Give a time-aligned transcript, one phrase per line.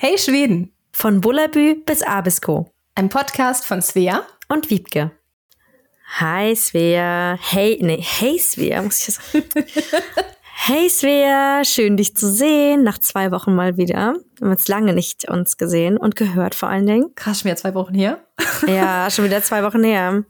[0.00, 0.70] Hey Schweden!
[0.92, 2.72] Von Bullabü bis Abisko.
[2.94, 5.10] Ein Podcast von Svea und Wiebke.
[6.20, 7.36] Hi Svea.
[7.36, 9.44] Hey, nee, hey Svea, muss ich sagen.
[10.54, 12.84] hey Svea, schön dich zu sehen.
[12.84, 14.14] Nach zwei Wochen mal wieder.
[14.36, 17.12] Wir haben jetzt lange nicht uns gesehen und gehört vor allen Dingen.
[17.16, 18.20] Krass, schon wieder zwei Wochen her.
[18.68, 20.22] ja, schon wieder zwei Wochen her.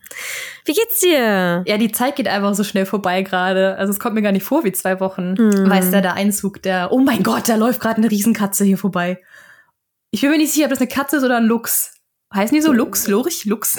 [0.64, 1.62] Wie geht's dir?
[1.66, 3.76] Ja, die Zeit geht einfach so schnell vorbei gerade.
[3.76, 5.34] Also es kommt mir gar nicht vor wie zwei Wochen.
[5.34, 5.68] Mm.
[5.68, 9.20] Weißt du, der Einzug, der, oh mein Gott, da läuft gerade eine Riesenkatze hier vorbei.
[10.10, 11.97] Ich bin mir nicht sicher, ob das eine Katze ist oder ein Luchs.
[12.34, 13.76] Heißen die so Lux, Lurch, Lux?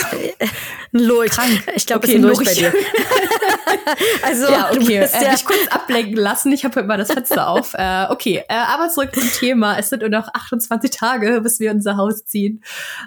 [0.91, 1.30] Ein Lurch.
[1.30, 1.63] Krank.
[1.76, 2.73] Ich glaube, okay, es ist ein Lurch bei dir.
[4.23, 5.08] also, ja, okay.
[5.13, 6.52] Äh, mich kurz ablenken lassen.
[6.52, 7.75] Ich habe heute mal das Fenster auf.
[7.80, 9.77] Äh, okay, äh, aber zurück zum Thema.
[9.77, 12.62] Es sind nur noch 28 Tage, bis wir unser Haus ziehen.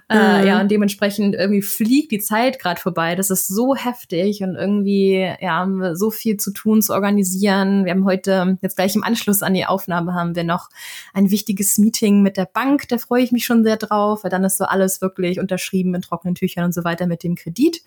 [0.09, 0.46] Äh, mhm.
[0.46, 3.15] Ja, und dementsprechend irgendwie fliegt die Zeit gerade vorbei.
[3.15, 7.84] Das ist so heftig und irgendwie, ja, haben wir so viel zu tun, zu organisieren.
[7.84, 10.70] Wir haben heute, jetzt gleich im Anschluss an die Aufnahme, haben wir noch
[11.12, 12.88] ein wichtiges Meeting mit der Bank.
[12.88, 15.95] Da freue ich mich schon sehr drauf, weil dann ist so alles wirklich natürlich unterschrieben
[15.95, 17.83] in trockenen Tüchern und so weiter mit dem Kredit.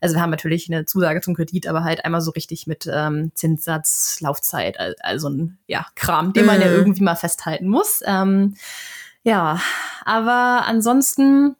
[0.00, 3.32] Also wir haben natürlich eine Zusage zum Kredit, aber halt einmal so richtig mit ähm,
[3.34, 6.74] Zinssatz, Laufzeit, also ein ja, Kram, den man ja mhm.
[6.74, 8.02] irgendwie mal festhalten muss.
[8.04, 8.54] Ähm,
[9.22, 9.60] ja,
[10.04, 11.56] aber ansonsten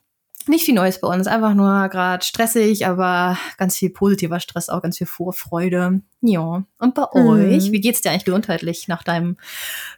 [0.49, 4.83] nicht viel Neues bei uns, einfach nur gerade stressig, aber ganz viel positiver Stress, auch
[4.83, 6.01] ganz viel Vorfreude.
[6.21, 6.65] Ja.
[6.79, 7.27] Und bei hm.
[7.27, 9.37] euch, wie geht's dir eigentlich gesundheitlich nach deinem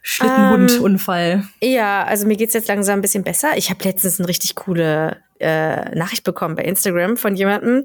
[0.01, 1.45] Schlittenhundunfall?
[1.61, 3.51] Ähm, ja, also mir geht's jetzt langsam ein bisschen besser.
[3.55, 7.83] Ich habe letztens eine richtig coole äh, Nachricht bekommen bei Instagram von jemandem,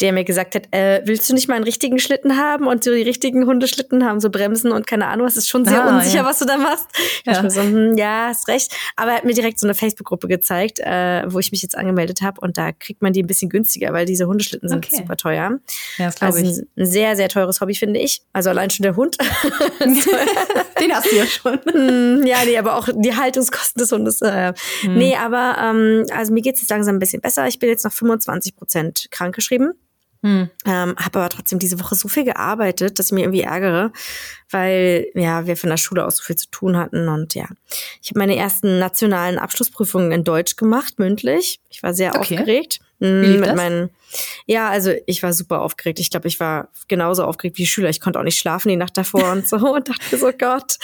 [0.00, 2.92] der mir gesagt hat, äh, willst du nicht mal einen richtigen Schlitten haben und so
[2.92, 6.18] die richtigen Hundeschlitten haben, so Bremsen und keine Ahnung, es ist schon sehr ah, unsicher,
[6.18, 6.24] ja.
[6.24, 6.86] was du da machst.
[7.24, 7.44] Ja.
[7.44, 8.74] Ich so, hm, ja, hast recht.
[8.96, 12.20] Aber er hat mir direkt so eine Facebook-Gruppe gezeigt, äh, wo ich mich jetzt angemeldet
[12.20, 14.96] habe und da kriegt man die ein bisschen günstiger, weil diese Hundeschlitten sind okay.
[14.96, 15.58] super teuer.
[15.96, 16.66] Ja, das also ich.
[16.76, 18.22] ein sehr, sehr teures Hobby, finde ich.
[18.32, 19.16] Also allein schon der Hund.
[20.80, 21.58] Den hast du ja schon.
[21.76, 24.22] Hm, ja, nee, aber auch die Haltungskosten des Hundes.
[24.22, 24.54] Äh.
[24.80, 24.94] Hm.
[24.96, 27.46] Nee, aber ähm, also mir geht es jetzt langsam ein bisschen besser.
[27.46, 29.74] Ich bin jetzt noch 25 Prozent krankgeschrieben.
[30.26, 30.50] Hm.
[30.64, 33.92] Ähm, habe aber trotzdem diese Woche so viel gearbeitet, dass ich mich irgendwie ärgere,
[34.50, 37.46] weil ja wir von der Schule aus so viel zu tun hatten und ja,
[38.02, 41.60] ich habe meine ersten nationalen Abschlussprüfungen in Deutsch gemacht, mündlich.
[41.70, 42.38] Ich war sehr okay.
[42.38, 42.80] aufgeregt.
[42.98, 43.56] Wie lief mit das?
[43.56, 43.90] meinen
[44.46, 45.98] ja, also ich war super aufgeregt.
[45.98, 47.88] Ich glaube, ich war genauso aufgeregt wie die Schüler.
[47.88, 50.76] Ich konnte auch nicht schlafen die Nacht davor und so und dachte mir so, Gott.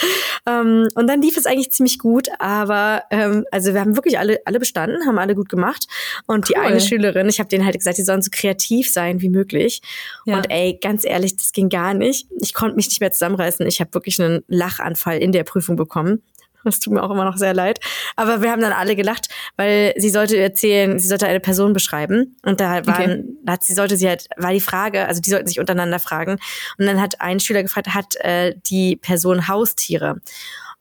[0.47, 4.39] Ähm, und dann lief es eigentlich ziemlich gut, aber ähm, also wir haben wirklich alle,
[4.45, 5.87] alle bestanden, haben alle gut gemacht.
[6.27, 6.55] Und cool.
[6.55, 9.81] die eine Schülerin, ich habe denen halt gesagt, die sollen so kreativ sein wie möglich.
[10.25, 10.37] Ja.
[10.37, 12.27] Und ey, ganz ehrlich, das ging gar nicht.
[12.39, 13.65] Ich konnte mich nicht mehr zusammenreißen.
[13.67, 16.21] Ich habe wirklich einen Lachanfall in der Prüfung bekommen.
[16.63, 17.79] Das tut mir auch immer noch sehr leid.
[18.15, 22.35] Aber wir haben dann alle gelacht, weil sie sollte erzählen, sie sollte eine Person beschreiben.
[22.43, 23.23] Und da waren, okay.
[23.47, 26.39] hat sie sollte sie halt, war die Frage, also die sollten sich untereinander fragen.
[26.77, 30.21] Und dann hat ein Schüler gefragt, hat äh, die Person Haustiere?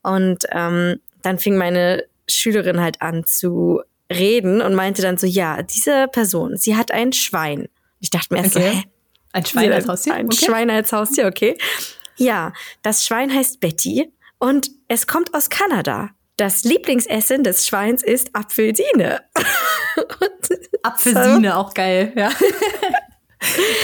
[0.02, 3.82] Und ähm, dann fing meine Schülerin halt an zu
[4.12, 7.68] reden und meinte dann so, ja, diese Person, sie hat ein Schwein.
[8.00, 8.70] Ich dachte mir erst okay.
[8.70, 8.84] so, hä?
[9.32, 10.14] Ein Schwein als Haustier?
[10.14, 10.44] Ein okay.
[10.44, 11.56] Schwein als Haustier, okay.
[12.16, 16.10] Ja, das Schwein heißt Betty und es kommt aus Kanada.
[16.36, 19.20] Das Lieblingsessen des Schweins ist Apfelsine.
[20.82, 22.30] Apfelsine, auch geil, ja.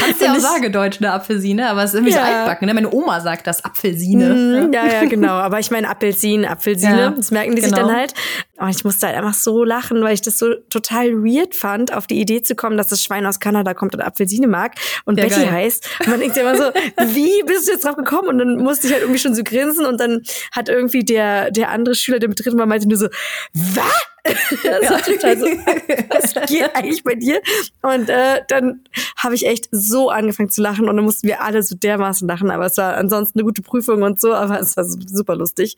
[0.00, 2.20] Kannst du ja auch sagen, Deutsch, eine Apfelsine, aber es ist irgendwie ja.
[2.20, 2.66] so altbacken.
[2.66, 2.74] Ne?
[2.74, 4.68] Meine Oma sagt das, Apfelsine.
[4.68, 5.32] Mm, ja, ja, genau.
[5.32, 7.76] Aber ich meine Apfelsinen, Apfelsine, ja, das merken die genau.
[7.76, 8.14] sich dann halt.
[8.58, 12.06] Und ich musste halt einfach so lachen, weil ich das so total weird fand, auf
[12.06, 14.74] die Idee zu kommen, dass das Schwein aus Kanada kommt und Apfelsine mag
[15.04, 15.50] und ja, Betty geil.
[15.50, 15.88] heißt.
[16.00, 16.64] Und man denkt sich immer so,
[17.14, 18.28] wie bist du jetzt drauf gekommen?
[18.28, 21.70] Und dann musste ich halt irgendwie schon so grinsen und dann hat irgendwie der, der
[21.70, 23.08] andere Schüler, der mit drin war, meinte nur so,
[23.52, 24.07] was?
[24.24, 24.90] Das ja.
[24.90, 25.46] war total so,
[26.10, 27.40] was geht eigentlich bei dir?
[27.82, 28.84] Und äh, dann
[29.16, 32.50] habe ich echt so angefangen zu lachen und dann mussten wir alle so dermaßen lachen.
[32.50, 35.76] Aber es war ansonsten eine gute Prüfung und so, aber es war super lustig.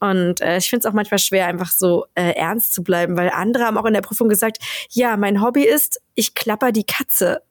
[0.00, 3.30] Und äh, ich finde es auch manchmal schwer, einfach so äh, ernst zu bleiben, weil
[3.30, 4.58] andere haben auch in der Prüfung gesagt,
[4.90, 7.42] ja, mein Hobby ist, ich klapper die Katze.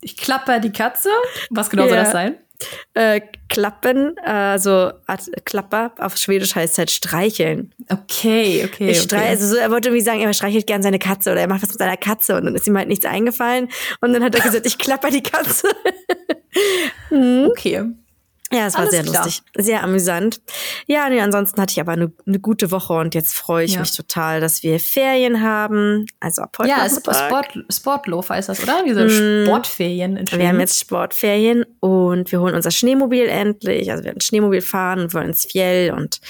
[0.00, 1.10] Ich klapper die Katze?
[1.50, 1.88] Was genau ja.
[1.88, 2.38] soll das sein?
[2.94, 4.92] Äh, klappen, also
[5.44, 7.72] Klapper, auf Schwedisch heißt halt streicheln.
[7.90, 8.90] Okay, okay.
[8.90, 9.30] Ich streich, okay.
[9.30, 11.70] also so, er wollte irgendwie sagen, er streichelt gern seine Katze oder er macht was
[11.70, 13.68] mit seiner Katze und dann ist ihm halt nichts eingefallen
[14.00, 15.68] und dann hat er gesagt, ich klapper die Katze.
[17.08, 17.48] hm.
[17.50, 17.84] Okay.
[18.54, 19.24] Ja, es war Alles sehr klar.
[19.24, 20.40] lustig, sehr amüsant.
[20.86, 23.80] Ja, nee, ansonsten hatte ich aber eine, eine gute Woche und jetzt freue ich ja.
[23.80, 26.06] mich total, dass wir Ferien haben.
[26.20, 28.82] Also ab heute Ja, Sport, Sportlof heißt das, oder?
[28.86, 33.90] Diese mm, Sportferien in Wir haben jetzt Sportferien und wir holen unser Schneemobil endlich.
[33.90, 36.20] Also wir werden Schneemobil fahren und wollen ins Fjell und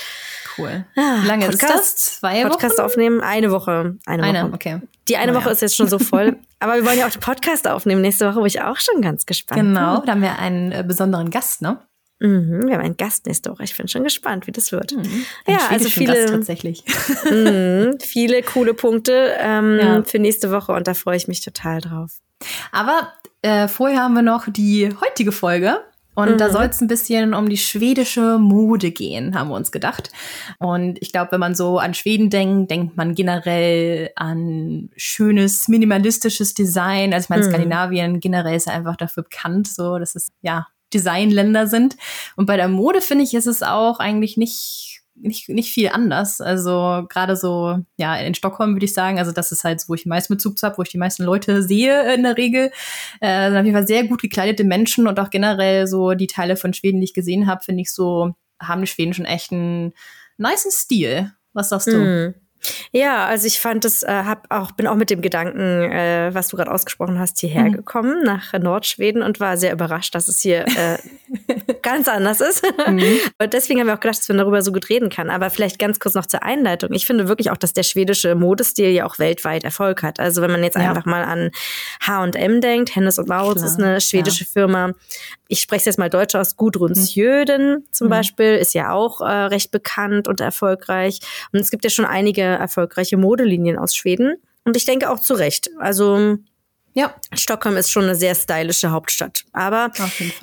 [0.56, 0.84] Cool.
[0.96, 2.20] Ah, Wie lange Podcast, ist das?
[2.20, 2.50] Zwei Wochen?
[2.50, 3.20] Podcast aufnehmen?
[3.20, 3.96] Eine Woche.
[4.06, 4.52] Eine, eine Woche.
[4.54, 4.80] okay.
[5.08, 5.44] Die eine naja.
[5.44, 6.36] Woche ist jetzt schon so voll.
[6.60, 9.26] Aber wir wollen ja auch den Podcast aufnehmen nächste Woche, wo ich auch schon ganz
[9.26, 9.84] gespannt genau, bin.
[9.84, 11.78] Genau, da haben wir einen äh, besonderen Gast, ne?
[12.20, 13.64] Mhm, wir haben einen Gast nächste Woche.
[13.64, 14.92] Ich bin schon gespannt, wie das wird.
[14.92, 16.84] Mhm, ja, also viele Gast tatsächlich.
[17.30, 20.02] mh, viele coole Punkte ähm, ja.
[20.04, 22.20] für nächste Woche und da freue ich mich total drauf.
[22.72, 23.12] Aber
[23.42, 25.80] äh, vorher haben wir noch die heutige Folge.
[26.16, 26.38] Und mhm.
[26.38, 30.10] da soll es ein bisschen um die schwedische Mode gehen, haben wir uns gedacht.
[30.58, 36.54] Und ich glaube, wenn man so an Schweden denkt, denkt man generell an schönes, minimalistisches
[36.54, 37.12] Design.
[37.12, 37.48] Also ich meine, mhm.
[37.48, 41.96] Skandinavien generell ist einfach dafür bekannt, so dass es ja Designländer sind.
[42.36, 46.40] Und bei der Mode finde ich, ist es auch eigentlich nicht nicht, nicht viel anders.
[46.40, 50.02] Also gerade so, ja, in Stockholm würde ich sagen, also das ist halt, wo ich
[50.02, 52.70] den meisten Bezug zu habe, wo ich die meisten Leute sehe in der Regel.
[53.20, 56.56] Äh, sind auf jeden Fall sehr gut gekleidete Menschen und auch generell so die Teile
[56.56, 59.92] von Schweden, die ich gesehen habe, finde ich so, haben die Schweden schon echt einen
[60.36, 61.32] niceen Stil.
[61.52, 61.96] Was sagst du?
[61.96, 62.34] Mm.
[62.92, 66.48] Ja, also ich fand es, äh, hab auch, bin auch mit dem Gedanken, äh, was
[66.48, 67.72] du gerade ausgesprochen hast, hierher mhm.
[67.72, 70.98] gekommen nach Nordschweden und war sehr überrascht, dass es hier äh,
[71.82, 72.64] ganz anders ist.
[72.86, 73.02] Mhm.
[73.38, 75.30] Und deswegen haben wir auch gedacht, dass man darüber so gut reden kann.
[75.30, 76.92] Aber vielleicht ganz kurz noch zur Einleitung.
[76.92, 80.20] Ich finde wirklich auch, dass der schwedische Modestil ja auch weltweit Erfolg hat.
[80.20, 80.88] Also wenn man jetzt ja.
[80.88, 81.50] einfach mal an
[82.06, 84.50] H&M denkt, Hennes und Maurits ist eine schwedische ja.
[84.52, 84.92] Firma.
[85.48, 86.56] Ich spreche es jetzt mal deutsch aus.
[86.56, 87.84] Gudrun mhm.
[87.90, 88.10] Zum mhm.
[88.10, 91.20] Beispiel ist ja auch äh, recht bekannt und erfolgreich.
[91.52, 94.36] Und es gibt ja schon einige erfolgreiche Modelinien aus Schweden.
[94.64, 95.70] Und ich denke auch zu Recht.
[95.78, 96.38] Also
[96.96, 97.12] ja.
[97.32, 99.90] Stockholm ist schon eine sehr stylische Hauptstadt, aber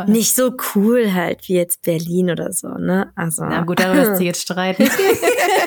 [0.08, 3.10] nicht so cool halt wie jetzt Berlin oder so, ne?
[3.16, 3.46] Also.
[3.46, 4.84] Na gut, darüber lässt sich jetzt streiten.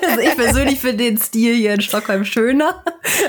[0.06, 2.84] also ich persönlich finde den Stil hier in Stockholm schöner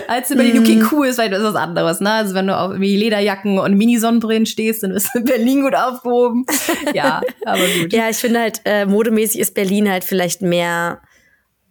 [0.09, 0.59] als in Berlin.
[0.59, 0.89] Okay, mhm.
[0.91, 2.11] cool ist vielleicht was anderes, ne?
[2.11, 5.75] Also wenn du auf wie Lederjacken und Mini-Sonnenbrillen stehst, dann bist du in Berlin gut
[5.75, 6.45] aufgehoben.
[6.93, 7.93] Ja, aber gut.
[7.93, 10.99] Ja, ich finde halt, äh, modemäßig ist Berlin halt vielleicht mehr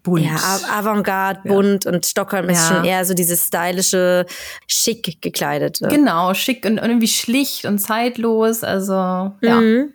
[0.05, 0.25] bunt.
[0.25, 1.91] Ja, Avantgarde, bunt ja.
[1.91, 2.77] und Stockholm ist ja.
[2.77, 4.27] schon eher so dieses stylische,
[4.69, 5.89] schick gekleidete.
[5.89, 8.63] Genau, schick und, irgendwie schlicht und zeitlos.
[8.63, 9.61] Also, ja.
[9.61, 9.95] Mhm.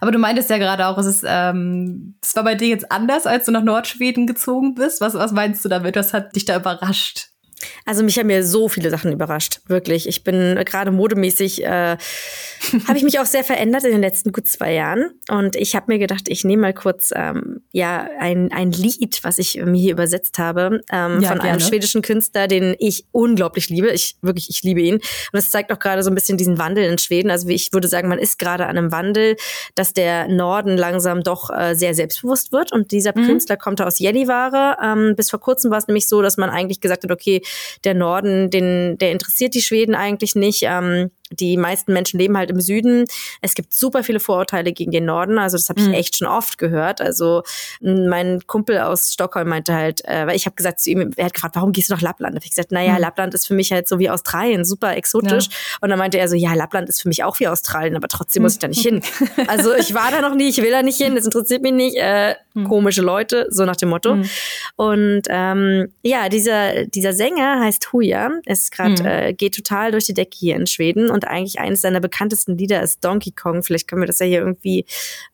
[0.00, 3.26] Aber du meintest ja gerade auch, es ist, ähm, das war bei dir jetzt anders,
[3.26, 5.02] als du nach Nordschweden gezogen bist.
[5.02, 5.96] Was, was meinst du damit?
[5.96, 7.28] Was hat dich da überrascht?
[7.84, 10.08] Also mich haben mir so viele Sachen überrascht, wirklich.
[10.08, 11.96] Ich bin gerade modemäßig, äh,
[12.88, 15.10] habe ich mich auch sehr verändert in den letzten gut zwei Jahren.
[15.28, 19.38] Und ich habe mir gedacht, ich nehme mal kurz ähm, ja ein, ein Lied, was
[19.38, 21.42] ich mir hier übersetzt habe, ähm, ja, von gerne.
[21.42, 23.90] einem schwedischen Künstler, den ich unglaublich liebe.
[23.90, 24.96] Ich wirklich, ich liebe ihn.
[24.96, 27.30] Und es zeigt auch gerade so ein bisschen diesen Wandel in Schweden.
[27.30, 29.36] Also ich würde sagen, man ist gerade an einem Wandel,
[29.74, 32.72] dass der Norden langsam doch äh, sehr selbstbewusst wird.
[32.72, 33.26] Und dieser mhm.
[33.26, 34.76] Künstler kommt aus Gällivare.
[34.82, 37.42] Ähm, bis vor kurzem war es nämlich so, dass man eigentlich gesagt hat, okay,
[37.84, 40.62] der Norden, den, der interessiert die Schweden eigentlich nicht.
[40.62, 43.04] Ähm, die meisten Menschen leben halt im Süden.
[43.42, 45.38] Es gibt super viele Vorurteile gegen den Norden.
[45.38, 45.94] Also das habe ich mhm.
[45.94, 47.00] echt schon oft gehört.
[47.00, 47.42] Also
[47.80, 51.34] mein Kumpel aus Stockholm meinte halt, äh, weil ich habe gesagt zu ihm, er hat
[51.34, 52.34] gefragt, warum gehst du nach Lappland?
[52.34, 53.00] Da habe ich gesagt, naja, mhm.
[53.00, 55.46] Lappland ist für mich halt so wie Australien, super exotisch.
[55.46, 55.78] Ja.
[55.82, 58.42] Und dann meinte er so, ja, Lappland ist für mich auch wie Australien, aber trotzdem
[58.42, 59.02] muss ich da nicht hin.
[59.46, 61.96] Also ich war da noch nie, ich will da nicht hin, das interessiert mich nicht.
[61.96, 62.68] Äh, mhm.
[62.68, 64.16] Komische Leute, so nach dem Motto.
[64.16, 64.30] Mhm.
[64.76, 69.08] Und ähm, ja, dieser, dieser Sänger heißt Huja, ist gerade, mhm.
[69.08, 72.82] äh, geht total durch die Decke hier in Schweden und eigentlich eines seiner bekanntesten Lieder
[72.82, 73.62] ist Donkey Kong.
[73.62, 74.84] Vielleicht können wir das ja hier irgendwie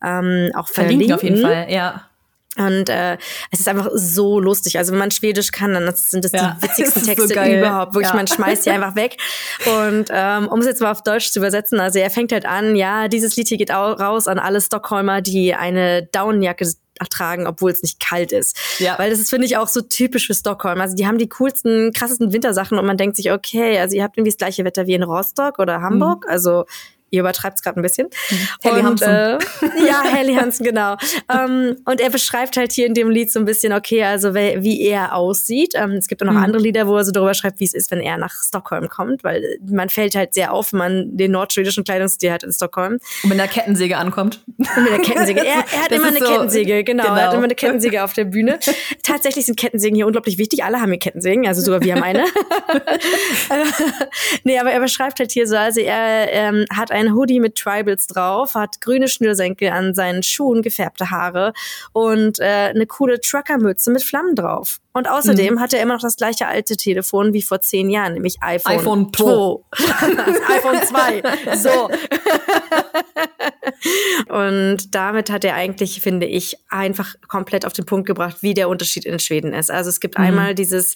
[0.03, 1.07] ähm, auch verlinken.
[1.07, 2.09] Verlinkt auf jeden Fall, ja.
[2.57, 3.17] Und äh,
[3.51, 4.77] es ist einfach so lustig.
[4.77, 7.93] Also wenn man Schwedisch kann, dann sind das ja, die witzigsten das Texte so überhaupt.
[7.93, 8.15] Wirklich, ja.
[8.15, 9.17] man schmeißt sie einfach weg.
[9.65, 12.75] Und ähm, um es jetzt mal auf Deutsch zu übersetzen, also er fängt halt an,
[12.75, 16.65] ja, dieses Lied hier geht auch raus an alle Stockholmer, die eine Daunenjacke
[17.09, 18.57] tragen, obwohl es nicht kalt ist.
[18.79, 18.97] Ja.
[18.97, 20.79] Weil das ist, finde ich, auch so typisch für Stockholm.
[20.79, 24.17] Also die haben die coolsten, krassesten Wintersachen und man denkt sich, okay, also ihr habt
[24.17, 26.23] irgendwie das gleiche Wetter wie in Rostock oder Hamburg.
[26.25, 26.31] Mhm.
[26.31, 26.65] Also
[27.09, 28.07] ihr übertreibt es gerade ein bisschen.
[28.61, 29.09] Helly Hansen.
[29.09, 29.37] Äh,
[29.87, 30.95] ja, Helly Hansen, genau.
[31.33, 34.81] ähm, und er beschreibt halt hier in dem Lied so ein bisschen, okay, also wie
[34.81, 35.73] er aussieht.
[35.75, 36.43] Ähm, es gibt auch noch mhm.
[36.43, 39.23] andere Lieder, wo er so darüber schreibt, wie es ist, wenn er nach Stockholm kommt,
[39.23, 42.99] weil man fällt halt sehr auf, wenn man den nordschwedischen Kleidungsstil hat in Stockholm.
[43.23, 44.43] Und mit einer Kettensäge ankommt.
[44.57, 45.45] Und mit der Kettensäge.
[45.45, 47.15] Er, er hat das immer eine so, Kettensäge, genau, genau.
[47.15, 47.37] Er hat genau.
[47.37, 48.59] immer eine Kettensäge auf der Bühne.
[49.03, 50.63] Tatsächlich sind Kettensägen hier unglaublich wichtig.
[50.63, 52.25] Alle haben hier Kettensägen, also sogar wir haben eine.
[54.43, 58.07] nee, aber er beschreibt halt hier so, also er ähm, hat ein Hoodie mit Tribals
[58.07, 61.53] drauf, hat grüne Schnürsenkel an seinen Schuhen, gefärbte Haare
[61.93, 64.79] und äh, eine coole Truckermütze mit Flammen drauf.
[64.93, 65.59] Und außerdem mhm.
[65.59, 69.13] hat er immer noch das gleiche alte Telefon wie vor zehn Jahren, nämlich iPhone, iPhone
[69.13, 69.25] 2.
[70.55, 71.23] iPhone 2.
[71.55, 71.89] So.
[74.33, 78.69] und damit hat er eigentlich, finde ich, einfach komplett auf den Punkt gebracht, wie der
[78.69, 79.69] Unterschied in Schweden ist.
[79.69, 80.25] Also es gibt mhm.
[80.25, 80.95] einmal dieses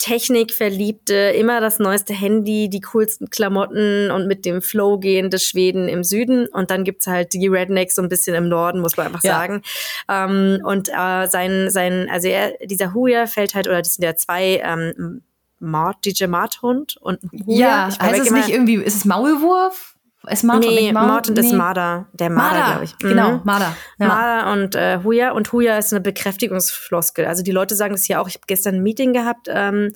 [0.00, 6.04] Technikverliebte, immer das neueste Handy, die coolsten Klamotten und mit dem Flow gehende Schweden im
[6.04, 6.46] Süden.
[6.46, 9.32] Und dann gibt's halt die Rednecks so ein bisschen im Norden, muss man einfach ja.
[9.32, 9.62] sagen.
[10.08, 14.16] Ähm, und äh, sein, sein, also er, dieser Huja fällt halt, oder das sind ja
[14.16, 15.20] zwei ähm,
[15.58, 17.90] Mart, DJ Marthund und Huja.
[17.90, 19.96] Ja, heißt es nicht irgendwie, ist es Maulwurf?
[20.28, 21.06] Ist Martin nee, Mount?
[21.06, 21.40] Mountain nee.
[21.40, 22.06] ist Marder.
[22.12, 22.92] Der Marder, glaube ich.
[23.02, 23.08] Mhm.
[23.08, 23.74] Genau, Marder.
[23.98, 24.06] Ja.
[24.06, 25.32] Marder und äh, Huya.
[25.32, 27.24] Und Huya ist eine Bekräftigungsfloskel.
[27.24, 28.28] Also die Leute sagen das ja auch.
[28.28, 29.92] Ich habe gestern ein Meeting gehabt ähm,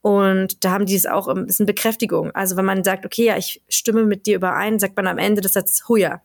[0.00, 2.32] und da haben die es auch, das ist eine Bekräftigung.
[2.32, 5.40] Also wenn man sagt, okay, ja, ich stimme mit dir überein, sagt man am Ende
[5.40, 6.20] des Satzes Huya.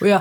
[0.00, 0.20] Ja.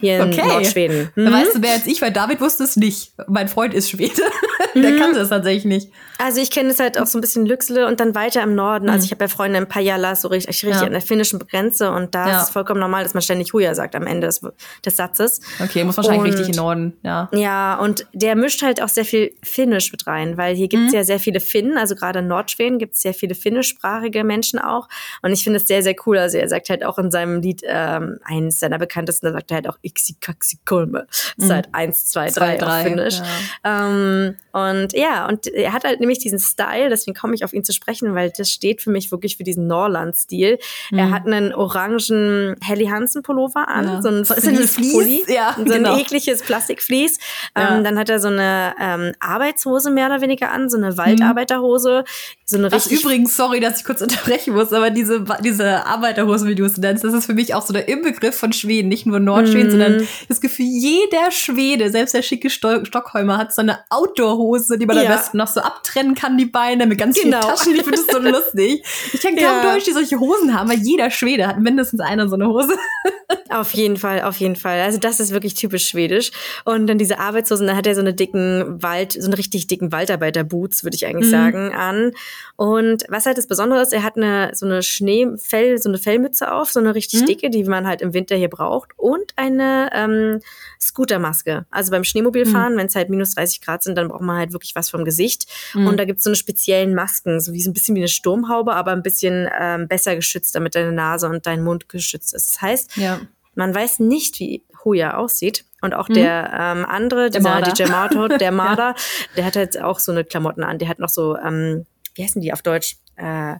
[0.00, 0.46] Hier in okay.
[0.46, 1.10] Nordschweden.
[1.14, 1.32] Mhm.
[1.32, 3.12] Weißt du, wer als ich, weil David wusste es nicht.
[3.28, 4.22] Mein Freund ist Schwede.
[4.74, 4.98] Der mhm.
[4.98, 5.90] kannte es tatsächlich nicht.
[6.18, 8.88] Also ich kenne es halt auch so ein bisschen Lüxle und dann weiter im Norden.
[8.88, 8.96] Also mhm.
[8.96, 10.86] Also ich habe ja Freunde in Pajala, so richtig, richtig ja.
[10.86, 12.38] an der finnischen Grenze und da ja.
[12.38, 14.40] ist es vollkommen normal, dass man ständig Huja sagt am Ende des,
[14.84, 15.40] des Satzes.
[15.62, 17.28] Okay, muss wahrscheinlich und, richtig im Norden, ja.
[17.32, 20.92] Ja, und der mischt halt auch sehr viel Finnisch mit rein, weil hier gibt es
[20.92, 20.96] mhm.
[20.96, 24.88] ja sehr viele Finnen, also gerade in Nordschweden gibt es sehr viele finnischsprachige Menschen auch.
[25.22, 26.18] Und ich finde es sehr, sehr cool.
[26.18, 29.56] Also er sagt halt auch in seinem Lied, ähm, eines seiner bekanntesten, da sagt er
[29.56, 31.06] halt auch Ixi Kaxi Kulme.
[31.08, 31.54] Das ist mhm.
[31.54, 33.20] halt eins, zwei, drei, drei auf Finnisch.
[33.64, 33.88] Ja.
[33.88, 37.64] Ähm, und ja, und er hat halt nämlich diesen Style, deswegen komme ich auf ihn
[37.64, 40.58] zu sprechen, weil das steht für mich wirklich für diesen Norland-Stil.
[40.90, 40.98] Mhm.
[40.98, 44.02] Er hat einen orangen Helly Hansen Pullover an, ja.
[44.02, 45.94] so ein Fleece, ja, so genau.
[45.94, 47.18] ein ekliges Plastikflies.
[47.54, 52.04] Ähm, dann hat er so eine ähm, Arbeitshose mehr oder weniger an, so eine Waldarbeiterhose.
[52.44, 56.54] So eine richtig übrigens, sorry, dass ich kurz unterbrechen muss, aber diese, diese Arbeiterhosen, wie
[56.54, 59.20] du es nennst, das ist für mich auch so der Inbegriff von Schweden, nicht nur
[59.20, 59.70] Nordschweden, mhm.
[59.70, 64.96] sondern das Gefühl, jeder Schwede, selbst der schicke Stockholmer, hat so eine Outdoor-Hose, die man
[64.96, 65.04] ja.
[65.04, 67.40] am besten noch so abtrennen kann, die Beine mit ganz genau.
[67.40, 67.74] vielen Taschen.
[67.74, 68.84] Ich finde das so lustig.
[69.12, 69.72] Ich kenne kaum ja.
[69.72, 72.76] Deutsche, die solche Hosen haben, weil jeder Schwede hat mindestens einer so eine Hose.
[73.48, 74.80] Auf jeden Fall, auf jeden Fall.
[74.80, 76.30] Also das ist wirklich typisch schwedisch.
[76.64, 79.92] Und dann diese Arbeitshosen, da hat er so eine dicken Wald, so eine richtig dicken
[79.92, 81.30] Waldarbeiter-Boots, würde ich eigentlich mhm.
[81.30, 82.12] sagen, an.
[82.56, 86.52] Und was halt das Besondere ist, er hat eine so eine Schneefell, so eine Fellmütze
[86.52, 87.26] auf, so eine richtig mhm.
[87.26, 90.40] dicke, die man halt im Winter hier braucht, und eine ähm,
[90.80, 91.66] Scootermaske.
[91.70, 92.78] Also beim Schneemobilfahren, mhm.
[92.78, 95.46] wenn es halt minus 30 Grad sind, dann braucht man halt wirklich was vom Gesicht.
[95.74, 95.86] Mhm.
[95.86, 98.08] Und da gibt es so eine speziellen Masken, so wie so ein bisschen wie eine
[98.08, 102.54] Sturmhaube, aber ein bisschen ähm, besser geschützt, damit deine Nase und dein Mund geschützt ist.
[102.54, 103.20] Das heißt, ja.
[103.54, 105.64] man weiß nicht, wie Huya aussieht.
[105.82, 106.14] Und auch mhm.
[106.14, 109.04] der ähm, andere, der dieser DJ Marto, der Marder, ja.
[109.36, 110.78] der hat halt auch so eine Klamotten an.
[110.78, 112.96] Der hat noch so, ähm, wie heißen die auf Deutsch?
[113.16, 113.56] Äh,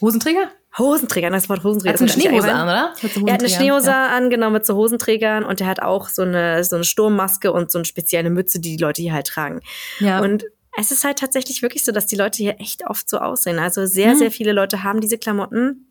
[0.00, 0.50] Hosenträger?
[0.76, 1.90] Hosenträger, das Wort Hosenträger.
[1.90, 2.92] Er hat eine Schneehose an, oder?
[3.26, 4.08] Er hat eine Schneehose ja.
[4.08, 7.72] an, genau, mit so Hosenträgern und er hat auch so eine, so eine Sturmmaske und
[7.72, 9.60] so eine spezielle Mütze, die die Leute hier halt tragen.
[9.98, 10.20] Ja.
[10.20, 10.44] Und
[10.78, 13.58] es ist halt tatsächlich wirklich so, dass die Leute hier echt oft so aussehen.
[13.58, 14.18] Also sehr, hm.
[14.18, 15.87] sehr viele Leute haben diese Klamotten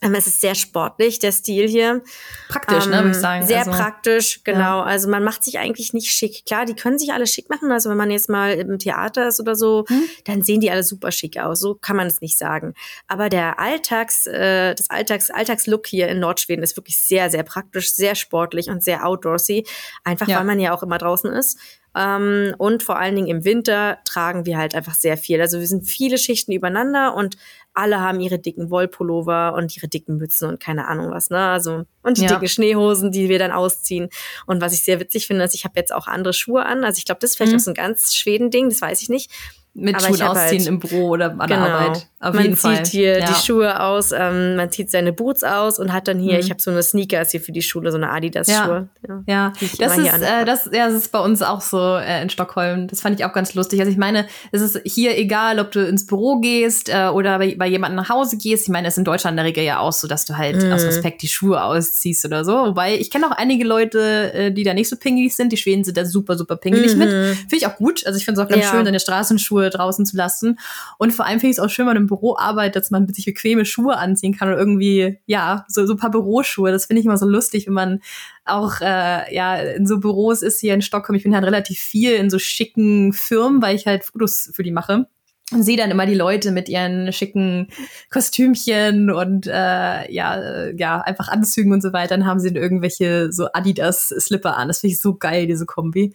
[0.00, 2.02] es ist sehr sportlich, der Stil hier.
[2.48, 3.46] Praktisch, ähm, ne, würde ich sagen.
[3.46, 4.78] Sehr also, praktisch, genau.
[4.78, 4.82] Ja.
[4.82, 6.46] Also man macht sich eigentlich nicht schick.
[6.46, 7.70] Klar, die können sich alle schick machen.
[7.70, 10.02] Also wenn man jetzt mal im Theater ist oder so, hm?
[10.24, 11.60] dann sehen die alle super schick aus.
[11.60, 12.74] So kann man es nicht sagen.
[13.08, 17.92] Aber der Alltags, äh, das Alltags, Alltagslook hier in Nordschweden ist wirklich sehr, sehr praktisch,
[17.92, 19.66] sehr sportlich und sehr outdoorsy.
[20.02, 20.38] Einfach ja.
[20.38, 21.58] weil man ja auch immer draußen ist.
[21.94, 25.40] Ähm, und vor allen Dingen im Winter tragen wir halt einfach sehr viel.
[25.40, 27.36] Also wir sind viele Schichten übereinander und
[27.80, 31.38] alle haben ihre dicken Wollpullover und ihre dicken Mützen und keine Ahnung was, ne?
[31.38, 32.28] Also und die ja.
[32.28, 34.08] dicken Schneehosen, die wir dann ausziehen.
[34.46, 36.84] Und was ich sehr witzig finde, ist, ich habe jetzt auch andere Schuhe an.
[36.84, 37.58] Also ich glaube, das ist vielleicht mhm.
[37.58, 39.30] auch so ein ganz Schweden-Ding, das weiß ich nicht
[39.72, 42.06] mit aber Schuhen ausziehen halt, im Büro oder an genau, der Arbeit.
[42.18, 42.74] Auf man jeden Fall.
[42.74, 43.26] Man zieht hier ja.
[43.26, 46.40] die Schuhe aus, ähm, man zieht seine Boots aus und hat dann hier, mhm.
[46.40, 48.88] ich habe so eine Sneakers hier für die Schule, so eine Adidas-Schuhe.
[49.08, 49.52] Ja, ja.
[49.60, 49.68] ja.
[49.78, 52.88] das ist, äh, das, ja, das ist bei uns auch so äh, in Stockholm.
[52.88, 53.80] Das fand ich auch ganz lustig.
[53.80, 57.54] Also ich meine, es ist hier egal, ob du ins Büro gehst äh, oder bei,
[57.56, 58.64] bei jemandem nach Hause gehst.
[58.64, 60.62] Ich meine, es ist in Deutschland in der Regel ja auch so, dass du halt
[60.62, 60.72] mhm.
[60.72, 62.52] aus Respekt die Schuhe ausziehst oder so.
[62.52, 65.52] Wobei ich kenne auch einige Leute, äh, die da nicht so pingelig sind.
[65.52, 66.98] Die Schweden sind da super, super pingelig mhm.
[66.98, 67.08] mit.
[67.08, 68.04] Finde ich auch gut.
[68.04, 70.58] Also ich finde es auch ganz schön, deine Straßenschuhe draußen zu lassen.
[70.96, 73.06] Und vor allem finde ich es auch schön, wenn man im Büro arbeitet, dass man
[73.12, 76.72] sich bequeme Schuhe anziehen kann oder irgendwie, ja, so, so ein paar Büroschuhe.
[76.72, 78.00] Das finde ich immer so lustig, wenn man
[78.44, 81.16] auch äh, ja in so Büros ist hier in Stockholm.
[81.16, 84.72] Ich bin halt relativ viel in so schicken Firmen, weil ich halt Fotos für die
[84.72, 85.06] mache
[85.52, 87.68] und sehe dann immer die Leute mit ihren schicken
[88.10, 92.16] Kostümchen und äh, ja, ja, einfach Anzügen und so weiter.
[92.16, 94.68] Dann haben sie irgendwelche so Adidas-Slipper an.
[94.68, 96.14] Das finde ich so geil, diese Kombi.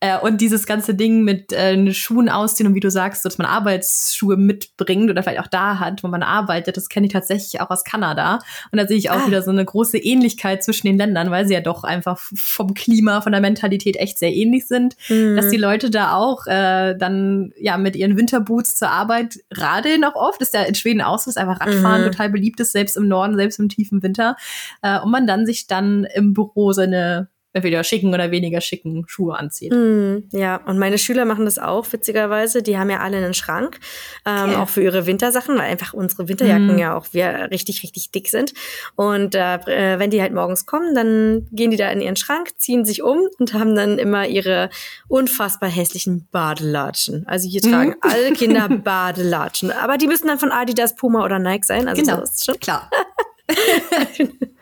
[0.00, 3.48] Äh, und dieses ganze Ding mit äh, Schuhen ausziehen und wie du sagst, dass man
[3.48, 7.70] Arbeitsschuhe mitbringt oder vielleicht auch da hat, wo man arbeitet, das kenne ich tatsächlich auch
[7.70, 8.38] aus Kanada.
[8.70, 9.26] Und da sehe ich auch ah.
[9.26, 13.22] wieder so eine große Ähnlichkeit zwischen den Ländern, weil sie ja doch einfach vom Klima,
[13.22, 15.34] von der Mentalität echt sehr ähnlich sind, mhm.
[15.34, 20.14] dass die Leute da auch äh, dann ja mit ihren Winterboots zur Arbeit radeln auch
[20.14, 20.40] oft.
[20.40, 22.12] Das ist ja in Schweden auch so, ist einfach Radfahren mhm.
[22.12, 24.36] total beliebt ist, selbst im Norden, selbst im tiefen Winter.
[24.82, 29.36] Äh, und man dann sich dann im Büro seine entweder schicken oder weniger schicken Schuhe
[29.38, 29.72] anzieht.
[29.72, 32.62] Mm, ja, und meine Schüler machen das auch, witzigerweise.
[32.62, 33.80] Die haben ja alle einen Schrank,
[34.26, 34.56] ähm, okay.
[34.56, 36.78] auch für ihre Wintersachen, weil einfach unsere Winterjacken mm.
[36.78, 38.52] ja auch wir richtig, richtig dick sind.
[38.96, 42.84] Und äh, wenn die halt morgens kommen, dann gehen die da in ihren Schrank, ziehen
[42.84, 44.68] sich um und haben dann immer ihre
[45.08, 47.26] unfassbar hässlichen Badelatschen.
[47.26, 48.00] Also hier tragen mm.
[48.02, 49.70] alle Kinder Badelatschen.
[49.72, 51.88] Aber die müssen dann von Adidas, Puma oder Nike sein.
[51.88, 52.90] Also genau, so ist schon klar.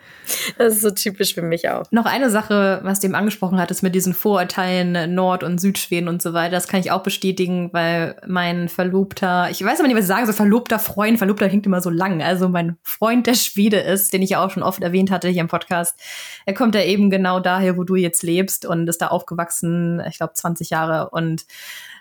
[0.57, 1.83] Das ist so typisch für mich auch.
[1.91, 6.21] Noch eine Sache, was du eben angesprochen hattest mit diesen Vorurteilen Nord- und Südschweden und
[6.21, 10.05] so weiter, das kann ich auch bestätigen, weil mein Verlobter, ich weiß aber nicht, was
[10.05, 13.77] ich sagen soll, Verlobter Freund, Verlobter klingt immer so lang, also mein Freund, der Schwede
[13.77, 15.97] ist, den ich ja auch schon oft erwähnt hatte hier im Podcast,
[16.45, 20.17] er kommt ja eben genau daher, wo du jetzt lebst und ist da aufgewachsen, ich
[20.17, 21.45] glaube 20 Jahre und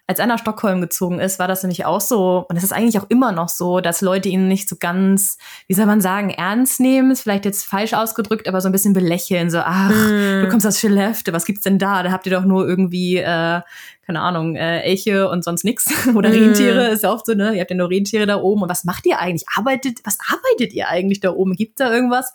[0.08, 2.98] als er nach Stockholm gezogen ist, war das nämlich auch so, und es ist eigentlich
[2.98, 5.36] auch immer noch so, dass Leute ihn nicht so ganz,
[5.66, 8.92] wie soll man sagen, ernst nehmen, ist vielleicht jetzt falsch ausgedrückt, aber so ein bisschen
[8.92, 10.42] belächeln, so, ach, mm.
[10.42, 12.04] du kommst aus Skellefteå, was gibt's denn da?
[12.04, 13.60] Da habt ihr doch nur irgendwie, äh,
[14.06, 15.86] keine Ahnung, äh, Elche und sonst nix.
[16.14, 16.32] Oder mm.
[16.32, 17.54] Rentiere, ist ja oft so, ne?
[17.54, 18.62] Ihr habt ja nur Rentiere da oben.
[18.62, 19.48] Und was macht ihr eigentlich?
[19.56, 21.54] Arbeitet, was arbeitet ihr eigentlich da oben?
[21.54, 22.32] Gibt da irgendwas?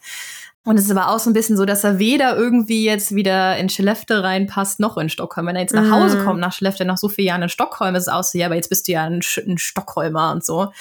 [0.64, 3.58] Und es ist aber auch so ein bisschen so, dass er weder irgendwie jetzt wieder
[3.58, 5.48] in Skellefteå reinpasst, noch in Stockholm.
[5.48, 6.24] Wenn er jetzt nach Hause mhm.
[6.24, 8.54] kommt nach Skellefteå, nach so vielen Jahren in Stockholm, ist es auch so, ja, aber
[8.54, 10.72] jetzt bist du ja ein, ein Stockholmer und so.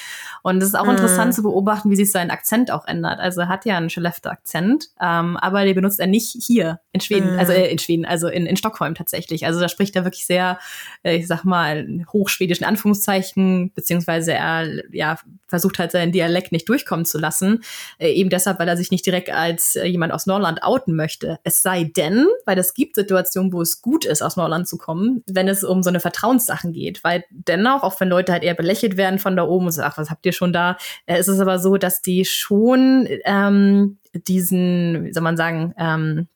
[0.43, 0.91] Und es ist auch mm.
[0.91, 3.19] interessant zu beobachten, wie sich sein Akzent auch ändert.
[3.19, 7.35] Also er hat ja einen Skellefteå-Akzent, ähm, aber den benutzt er nicht hier in Schweden,
[7.35, 7.39] mm.
[7.39, 9.47] also äh, in Schweden, also in, in Stockholm tatsächlich.
[9.47, 10.59] Also da spricht er wirklich sehr,
[11.01, 17.05] äh, ich sag mal, hochschwedischen Anführungszeichen, beziehungsweise er ja versucht halt seinen Dialekt nicht durchkommen
[17.05, 17.63] zu lassen,
[17.97, 21.39] äh, eben deshalb, weil er sich nicht direkt als äh, jemand aus Norland outen möchte.
[21.43, 25.23] Es sei denn, weil es gibt Situationen, wo es gut ist, aus Norland zu kommen,
[25.27, 27.03] wenn es um so eine Vertrauenssachen geht.
[27.03, 29.97] Weil dennoch, auch wenn Leute halt eher belächelt werden von da oben und sagen, ach,
[29.97, 35.05] was habt ihr schon da, äh, ist es aber so, dass die schon ähm, diesen,
[35.05, 36.27] wie soll man sagen, ähm,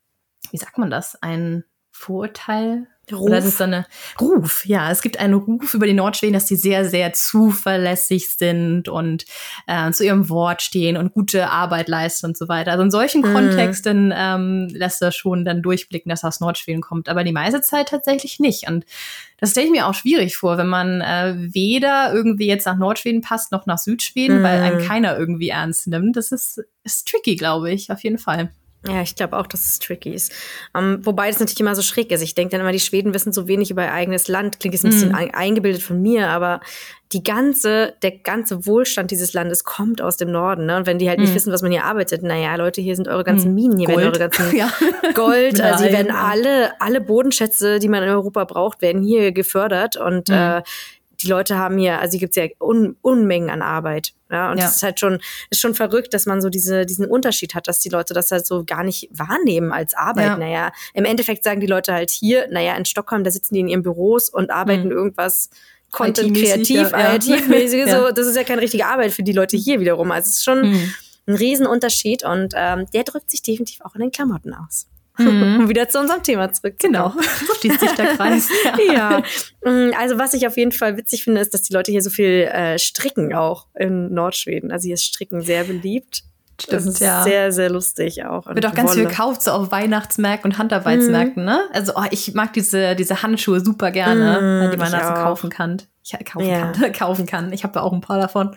[0.51, 3.21] wie sagt man das, ein Vorurteil Ruf.
[3.21, 3.85] Oder ist so eine
[4.19, 4.91] Ruf, ja.
[4.91, 9.25] Es gibt einen Ruf über die Nordschweden, dass die sehr, sehr zuverlässig sind und
[9.67, 12.71] äh, zu ihrem Wort stehen und gute Arbeit leisten und so weiter.
[12.71, 13.33] Also in solchen mm.
[13.33, 17.61] Kontexten ähm, lässt er schon dann durchblicken, dass er aus Nordschweden kommt, aber die meiste
[17.61, 18.67] Zeit tatsächlich nicht.
[18.67, 18.85] Und
[19.37, 23.21] das stelle ich mir auch schwierig vor, wenn man äh, weder irgendwie jetzt nach Nordschweden
[23.21, 24.43] passt, noch nach Südschweden, mm.
[24.43, 24.87] weil einen mhm.
[24.87, 26.15] keiner irgendwie ernst nimmt.
[26.15, 28.51] Das ist, ist tricky, glaube ich, auf jeden Fall.
[28.87, 30.31] Ja, ich glaube auch, dass es tricky ist.
[30.73, 32.21] Um, ähm, wobei das natürlich immer so schräg ist.
[32.21, 34.59] Ich denke dann immer, die Schweden wissen so wenig über ihr eigenes Land.
[34.59, 35.31] Klingt jetzt ein bisschen mm.
[35.33, 36.61] eingebildet von mir, aber
[37.11, 40.65] die ganze, der ganze Wohlstand dieses Landes kommt aus dem Norden.
[40.65, 40.77] Ne?
[40.77, 41.21] Und wenn die halt mm.
[41.21, 41.35] nicht mhm.
[41.35, 43.55] wissen, was man hier arbeitet, naja, Leute, hier sind eure ganzen mm.
[43.55, 43.99] Minen, hier Gold.
[43.99, 44.71] werden eure ganzen ja.
[45.13, 49.97] Gold, also hier werden alle, alle Bodenschätze, die man in Europa braucht, werden hier gefördert.
[49.97, 50.35] Und mhm.
[50.35, 50.61] äh,
[51.25, 54.13] die Leute haben hier, also hier gibt's ja Un Unmengen an Arbeit.
[54.29, 54.65] Ja, und ja.
[54.65, 57.79] das ist halt schon, ist schon verrückt, dass man so diese, diesen Unterschied hat, dass
[57.79, 60.27] die Leute das halt so gar nicht wahrnehmen als Arbeit.
[60.27, 60.37] Ja.
[60.37, 63.67] Naja, im Endeffekt sagen die Leute halt hier, naja, in Stockholm, da sitzen die in
[63.67, 64.91] ihren Büros und arbeiten mhm.
[64.91, 65.49] irgendwas
[65.91, 67.15] Content kreativ, ja.
[67.15, 70.11] IT-mäßig, so, das ist ja keine richtige Arbeit für die Leute hier wiederum.
[70.11, 70.93] Also es ist schon mhm.
[71.27, 74.87] ein Riesenunterschied und ähm, der drückt sich definitiv auch in den Klamotten aus.
[75.17, 75.55] Mhm.
[75.59, 76.75] Um wieder zu unserem Thema zurück.
[76.79, 78.49] Genau, so schließt sich der Kreis.
[78.93, 79.21] ja.
[79.63, 82.09] Mm, also was ich auf jeden Fall witzig finde, ist, dass die Leute hier so
[82.09, 84.71] viel äh, stricken auch in Nordschweden.
[84.71, 86.23] Also hier ist Stricken sehr beliebt.
[86.61, 87.23] Stimmt, das ist ja.
[87.23, 88.45] sehr, sehr lustig auch.
[88.47, 89.01] Wird auch ganz Wolle.
[89.01, 91.45] viel gekauft, so auf Weihnachtsmärkten und Handarbeitsmärkten, mm.
[91.45, 91.59] ne?
[91.73, 95.49] Also oh, ich mag diese, diese Handschuhe super gerne, mm, die man da so kaufen
[95.49, 95.81] kann.
[96.03, 96.71] Ich kaufen ja.
[96.71, 97.51] kann, kaufen kann.
[97.51, 98.55] Ich habe da auch ein paar davon.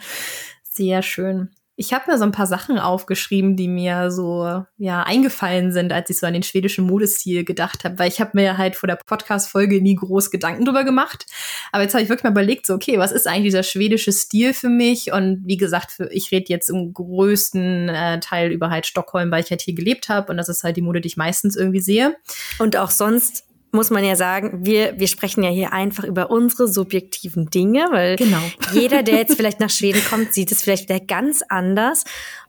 [0.63, 1.51] Sehr schön.
[1.81, 6.11] Ich habe mir so ein paar Sachen aufgeschrieben, die mir so ja eingefallen sind, als
[6.11, 8.97] ich so an den schwedischen Modestil gedacht habe, weil ich habe mir halt vor der
[8.97, 11.27] Podcast-Folge nie groß Gedanken drüber gemacht.
[11.71, 14.55] Aber jetzt habe ich wirklich mal überlegt, so okay, was ist eigentlich dieser schwedische Stil
[14.55, 15.13] für mich?
[15.13, 19.45] Und wie gesagt, für, ich rede jetzt im größten äh, Teil über halt Stockholm, weil
[19.45, 21.81] ich halt hier gelebt habe und das ist halt die Mode, die ich meistens irgendwie
[21.81, 22.17] sehe.
[22.59, 26.69] Und auch sonst muss man ja sagen, wir, wir sprechen ja hier einfach über unsere
[26.69, 28.41] subjektiven Dinge, weil genau.
[28.73, 32.05] jeder, der jetzt vielleicht nach Schweden kommt, sieht es vielleicht wieder ganz anders.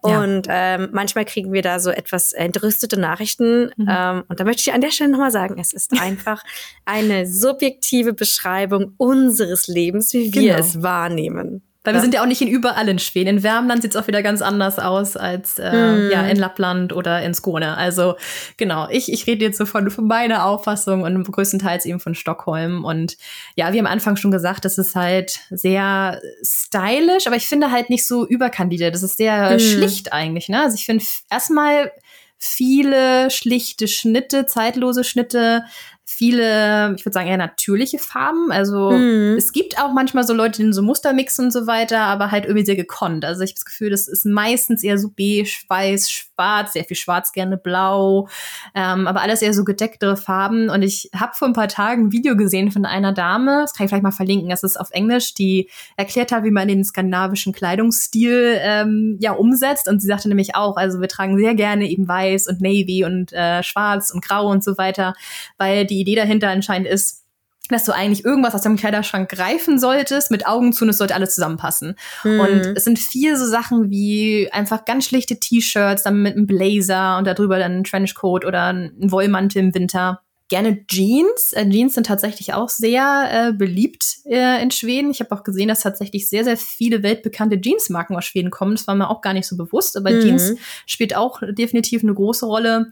[0.05, 0.21] Ja.
[0.21, 3.71] Und ähm, manchmal kriegen wir da so etwas entrüstete Nachrichten.
[3.75, 3.87] Mhm.
[3.89, 6.43] Ähm, und da möchte ich an der Stelle nochmal sagen, es ist einfach
[6.85, 10.59] eine subjektive Beschreibung unseres Lebens, wie wir genau.
[10.59, 11.63] es wahrnehmen.
[11.85, 13.37] Weil wir sind ja auch nicht in überall in Schweden.
[13.37, 16.11] In Wärmland sieht es auch wieder ganz anders aus als äh, mm.
[16.11, 17.77] ja, in Lappland oder in Skåne.
[17.77, 18.15] Also
[18.57, 22.83] genau, ich, ich rede jetzt so von, von meiner Auffassung und größtenteils eben von Stockholm.
[22.83, 23.15] Und
[23.55, 27.89] ja, wie am Anfang schon gesagt, das ist halt sehr stylisch, aber ich finde halt
[27.89, 28.93] nicht so überkandidiert.
[28.93, 29.59] Das ist sehr mm.
[29.59, 30.49] schlicht eigentlich.
[30.49, 30.61] Ne?
[30.61, 31.93] Also ich finde erstmal
[32.37, 35.63] viele schlichte Schnitte, zeitlose Schnitte,
[36.09, 38.51] viele, ich würde sagen, eher natürliche Farben.
[38.51, 39.35] Also mhm.
[39.37, 42.45] es gibt auch manchmal so Leute, die so Muster mixen und so weiter, aber halt
[42.45, 43.25] irgendwie sehr gekonnt.
[43.25, 46.97] Also ich habe das Gefühl, das ist meistens eher so beige, weiß, schwarz, sehr viel
[46.97, 48.27] schwarz, gerne blau,
[48.73, 50.69] ähm, aber alles eher so gedecktere Farben.
[50.69, 53.85] Und ich habe vor ein paar Tagen ein Video gesehen von einer Dame, das kann
[53.85, 57.53] ich vielleicht mal verlinken, das ist auf Englisch, die erklärt hat, wie man den skandinavischen
[57.53, 59.87] Kleidungsstil ähm, ja umsetzt.
[59.87, 63.31] Und sie sagte nämlich auch, also wir tragen sehr gerne eben weiß und navy und
[63.31, 65.13] äh, schwarz und grau und so weiter,
[65.57, 67.25] weil die Idee dahinter anscheinend ist,
[67.69, 71.15] dass du eigentlich irgendwas aus deinem Kleiderschrank greifen solltest, mit Augen zu und es sollte
[71.15, 71.95] alles zusammenpassen.
[72.23, 72.39] Mhm.
[72.39, 77.17] Und es sind viel so Sachen wie einfach ganz schlichte T-Shirts, dann mit einem Blazer
[77.17, 81.53] und darüber dann ein Trenchcoat oder ein Wollmantel im Winter gerne Jeans.
[81.53, 85.11] Äh, Jeans sind tatsächlich auch sehr äh, beliebt äh, in Schweden.
[85.11, 88.75] Ich habe auch gesehen, dass tatsächlich sehr, sehr viele weltbekannte Jeansmarken aus Schweden kommen.
[88.75, 90.21] Das war mir auch gar nicht so bewusst, aber mhm.
[90.21, 90.53] Jeans
[90.85, 92.89] spielt auch definitiv eine große Rolle.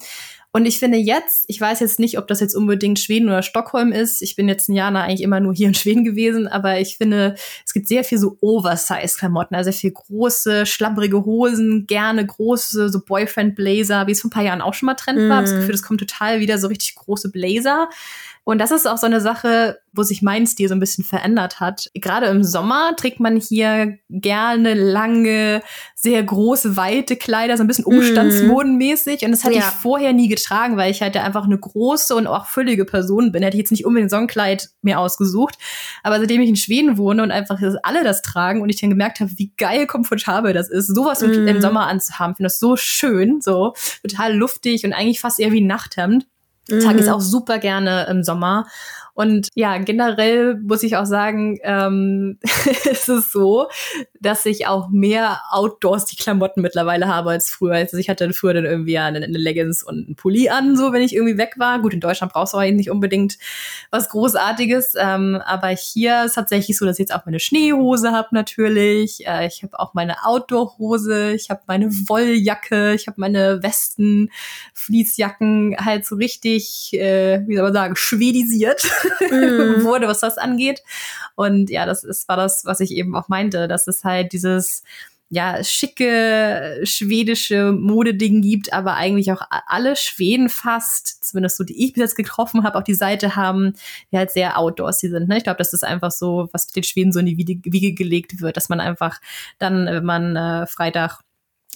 [0.53, 3.91] Und ich finde jetzt, ich weiß jetzt nicht, ob das jetzt unbedingt Schweden oder Stockholm
[3.91, 4.21] ist.
[4.21, 7.35] Ich bin jetzt ein Jahr eigentlich immer nur hier in Schweden gewesen, aber ich finde,
[7.65, 13.03] es gibt sehr viel so Oversize-Klamotten, also sehr viel große, schlabbrige Hosen, gerne große, so
[13.03, 15.41] Boyfriend-Blazer, wie es vor ein paar Jahren auch schon mal Trend war.
[15.41, 15.45] Mm.
[15.45, 17.89] Das Gefühl, das kommt total wieder so richtig große Blazer.
[18.47, 21.59] Und das ist auch so eine Sache, wo sich mein Stil so ein bisschen verändert
[21.59, 21.89] hat.
[21.93, 25.61] Gerade im Sommer trägt man hier gerne lange,
[25.95, 27.97] sehr große, weite Kleider, so ein bisschen mhm.
[27.97, 29.25] umstandsmodenmäßig.
[29.25, 29.59] Und das hatte ja.
[29.59, 33.43] ich vorher nie getragen, weil ich halt einfach eine große und auch füllige Person bin.
[33.43, 35.57] Hätte ich jetzt nicht unbedingt so ein Kleid mir ausgesucht.
[36.01, 39.19] Aber seitdem ich in Schweden wohne und einfach alle das tragen und ich dann gemerkt
[39.19, 41.49] habe, wie geil komfortabel das ist, sowas mm.
[41.49, 45.59] im Sommer anzuhaben, finde das so schön, so total luftig und eigentlich fast eher wie
[45.59, 46.27] ein Nachthemd.
[46.69, 46.79] Mhm.
[46.79, 48.65] Trage ich auch super gerne im Sommer.
[49.17, 52.37] Und ja, generell muss ich auch sagen, ähm,
[52.91, 53.67] ist es so,
[54.21, 57.73] dass ich auch mehr Outdoors die Klamotten mittlerweile habe als früher.
[57.73, 61.01] Also ich hatte früher dann irgendwie eine, eine Leggings und einen Pulli an, so wenn
[61.01, 61.81] ich irgendwie weg war.
[61.81, 63.39] Gut, in Deutschland brauchst du auch nicht unbedingt
[63.89, 64.93] was Großartiges.
[64.99, 69.25] Ähm, aber hier ist tatsächlich so, dass ich jetzt auch meine Schneehose habe natürlich.
[69.25, 74.29] Äh, ich habe auch meine Outdoor-Hose, ich habe meine Wolljacke, ich habe meine Westen,
[74.75, 78.87] Fließjacken halt so richtig, äh, wie soll man sagen, schwedisiert
[79.19, 79.83] mhm.
[79.83, 80.81] wurde, was das angeht.
[81.35, 84.83] Und ja, das ist, war das, was ich eben auch meinte, dass es halt dieses
[85.29, 91.93] ja, schicke schwedische Modeding gibt, aber eigentlich auch alle Schweden fast, zumindest so, die ich
[91.93, 93.73] bis jetzt getroffen habe, auch die Seite haben,
[94.11, 95.27] die halt sehr outdoorsy sind.
[95.27, 95.37] Ne?
[95.37, 98.55] Ich glaube, das ist einfach so, was den Schweden so in die Wiege gelegt wird,
[98.55, 99.19] dass man einfach
[99.59, 101.19] dann, wenn man äh, Freitag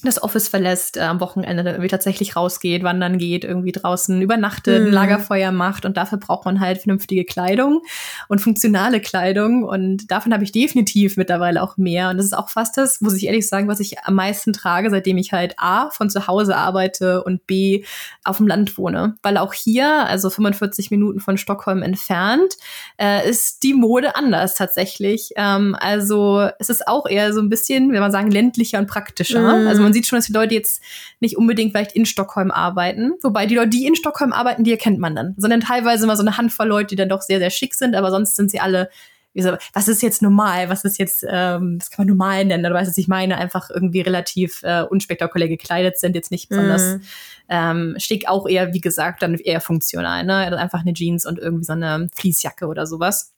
[0.08, 4.88] das Office verlässt, äh, am Wochenende irgendwie tatsächlich rausgeht, wandern geht, irgendwie draußen übernachtet, mhm.
[4.88, 7.82] ein Lagerfeuer macht und dafür braucht man halt vernünftige Kleidung
[8.28, 12.50] und funktionale Kleidung und davon habe ich definitiv mittlerweile auch mehr und das ist auch
[12.50, 15.90] fast das, muss ich ehrlich sagen, was ich am meisten trage, seitdem ich halt A
[15.90, 17.84] von zu Hause arbeite und B
[18.24, 22.56] auf dem Land wohne, weil auch hier, also 45 Minuten von Stockholm entfernt,
[22.98, 25.32] äh, ist die Mode anders tatsächlich.
[25.36, 29.58] Ähm, also es ist auch eher so ein bisschen, wenn man sagen, ländlicher und praktischer.
[29.58, 29.68] Mhm.
[29.68, 30.82] Also man sieht schon, dass die Leute jetzt
[31.20, 33.14] nicht unbedingt vielleicht in Stockholm arbeiten.
[33.22, 35.36] Wobei die Leute, die in Stockholm arbeiten, die erkennt man dann.
[35.38, 38.12] Sondern teilweise mal so eine Handvoll Leute, die dann doch sehr, sehr schick sind, aber
[38.12, 38.90] sonst sind sie alle
[39.34, 42.90] was ist jetzt normal, was ist jetzt, ähm, das kann man normal nennen, du weißt,
[42.90, 47.02] was ich meine, einfach irgendwie relativ äh, unspektakulär gekleidet sind, jetzt nicht besonders mm.
[47.50, 50.58] ähm, schick, auch eher, wie gesagt, dann eher funktional, ne?
[50.58, 53.34] Einfach eine Jeans und irgendwie so eine Fließjacke oder sowas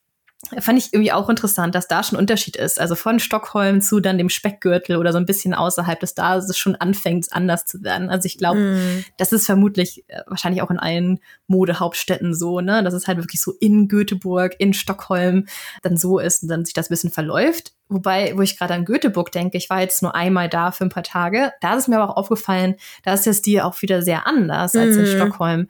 [0.59, 2.79] fand ich irgendwie auch interessant, dass da schon Unterschied ist.
[2.79, 6.57] Also von Stockholm zu dann dem Speckgürtel oder so ein bisschen außerhalb, dass da es
[6.57, 8.09] schon anfängt, anders zu werden.
[8.09, 9.05] Also ich glaube, mm.
[9.17, 12.83] das ist vermutlich äh, wahrscheinlich auch in allen Modehauptstädten so, ne?
[12.83, 15.45] Dass es halt wirklich so in Göteborg, in Stockholm
[15.81, 17.73] dann so ist und dann sich das bisschen verläuft.
[17.89, 20.89] Wobei, wo ich gerade an Göteborg denke, ich war jetzt nur einmal da für ein
[20.89, 21.51] paar Tage.
[21.61, 24.95] Da ist mir aber auch aufgefallen, da ist der Stil auch wieder sehr anders als
[24.95, 24.99] mm.
[24.99, 25.67] in Stockholm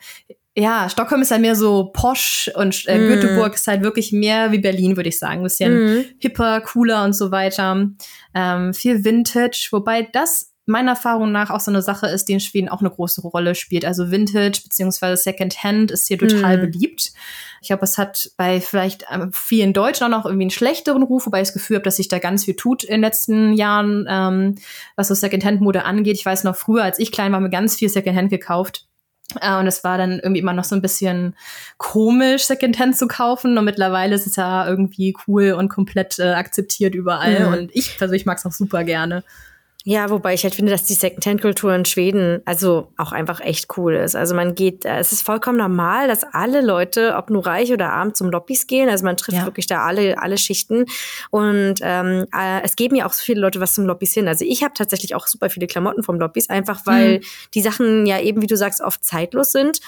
[0.56, 3.08] ja, Stockholm ist halt mehr so posch und äh, mm.
[3.08, 5.40] Göteborg ist halt wirklich mehr wie Berlin, würde ich sagen.
[5.40, 6.06] Ein bisschen mm.
[6.20, 7.90] hipper, cooler und so weiter.
[8.36, 12.40] Ähm, viel Vintage, wobei das meiner Erfahrung nach auch so eine Sache ist, die in
[12.40, 13.84] Schweden auch eine große Rolle spielt.
[13.84, 16.62] Also Vintage beziehungsweise Secondhand ist hier total mm.
[16.62, 17.12] beliebt.
[17.62, 21.26] Ich glaube, es hat bei vielleicht ähm, vielen Deutschen auch noch irgendwie einen schlechteren Ruf,
[21.26, 24.06] wobei ich das Gefühl habe, dass sich da ganz viel tut in den letzten Jahren,
[24.08, 24.56] ähm,
[24.96, 26.18] was so Secondhand-Mode angeht.
[26.18, 28.88] Ich weiß noch früher, als ich klein war, mir ganz viel Secondhand gekauft
[29.42, 31.36] äh, und es war dann irgendwie immer noch so ein bisschen
[31.78, 33.58] komisch, Secondhand zu kaufen.
[33.58, 37.48] Und mittlerweile ist es ja irgendwie cool und komplett äh, akzeptiert überall.
[37.48, 37.54] Mhm.
[37.54, 39.24] Und ich persönlich mag es auch super gerne.
[39.86, 43.96] Ja, wobei ich halt finde, dass die Secondhand-Kultur in Schweden also auch einfach echt cool
[43.96, 44.16] ist.
[44.16, 47.92] Also man geht, äh, es ist vollkommen normal, dass alle Leute, ob nur reich oder
[47.92, 48.88] arm, zum Lobbys gehen.
[48.88, 49.46] Also man trifft ja.
[49.46, 50.86] wirklich da alle, alle Schichten.
[51.32, 54.30] Und ähm, äh, es geben ja auch so viele Leute was zum Lobbys hin.
[54.30, 57.24] Also ich habe tatsächlich auch super viele Klamotten vom Lobbys, einfach weil mhm.
[57.54, 59.82] die Sachen ja eben, wie du sagst, oft zeitlos sind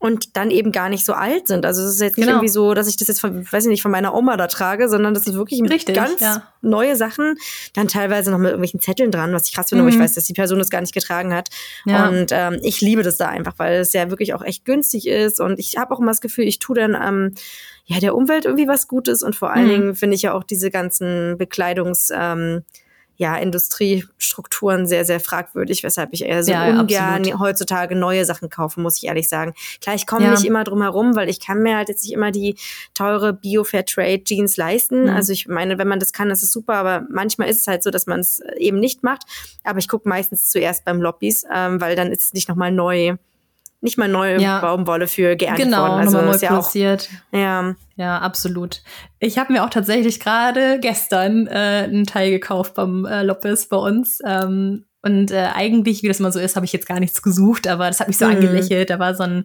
[0.00, 1.66] und dann eben gar nicht so alt sind.
[1.66, 2.38] Also es ist jetzt nicht genau.
[2.38, 4.88] irgendwie so, dass ich das jetzt von, weiß ich nicht, von meiner Oma da trage,
[4.88, 6.42] sondern das ist wirklich Richtig, ganz ja.
[6.62, 7.36] neue Sachen.
[7.74, 9.88] Dann teilweise noch mit irgendwelchen Zetteln dran, was ich krass finde, mhm.
[9.88, 10.04] aber ich mhm.
[10.04, 11.50] weiß, dass die Person das gar nicht getragen hat.
[11.84, 12.08] Ja.
[12.08, 15.38] Und ähm, ich liebe das da einfach, weil es ja wirklich auch echt günstig ist.
[15.38, 17.34] Und ich habe auch immer das Gefühl, ich tue dann ähm,
[17.84, 19.70] ja der Umwelt irgendwie was Gutes und vor allen mhm.
[19.70, 22.62] Dingen finde ich ja auch diese ganzen Bekleidungs ähm,
[23.20, 27.38] ja, Industriestrukturen sehr, sehr fragwürdig, weshalb ich eher so ja, ungern absolut.
[27.38, 29.52] heutzutage neue Sachen kaufen, muss ich ehrlich sagen.
[29.82, 30.30] Klar, ich komme ja.
[30.30, 32.56] nicht immer drum herum, weil ich kann mir halt jetzt nicht immer die
[32.94, 35.02] teure Bio-Fair-Trade-Jeans leisten.
[35.02, 35.10] Mhm.
[35.10, 37.82] Also ich meine, wenn man das kann, das ist super, aber manchmal ist es halt
[37.82, 39.24] so, dass man es eben nicht macht.
[39.64, 43.16] Aber ich gucke meistens zuerst beim Lobbys, ähm, weil dann ist es nicht nochmal neu
[43.80, 44.60] nicht mal neue ja.
[44.60, 46.00] Baumwolle für geerntet genau, worden.
[46.00, 47.08] Also neu ja produziert.
[47.32, 47.74] Auch, ja.
[47.96, 48.82] Ja, absolut.
[49.18, 53.76] Ich habe mir auch tatsächlich gerade gestern äh, einen Teil gekauft beim äh, Lopez bei
[53.76, 54.20] uns.
[54.24, 57.66] Ähm, und äh, eigentlich, wie das mal so ist, habe ich jetzt gar nichts gesucht,
[57.66, 58.36] aber das hat mich so mhm.
[58.36, 58.90] angelächelt.
[58.90, 59.44] Da war so ein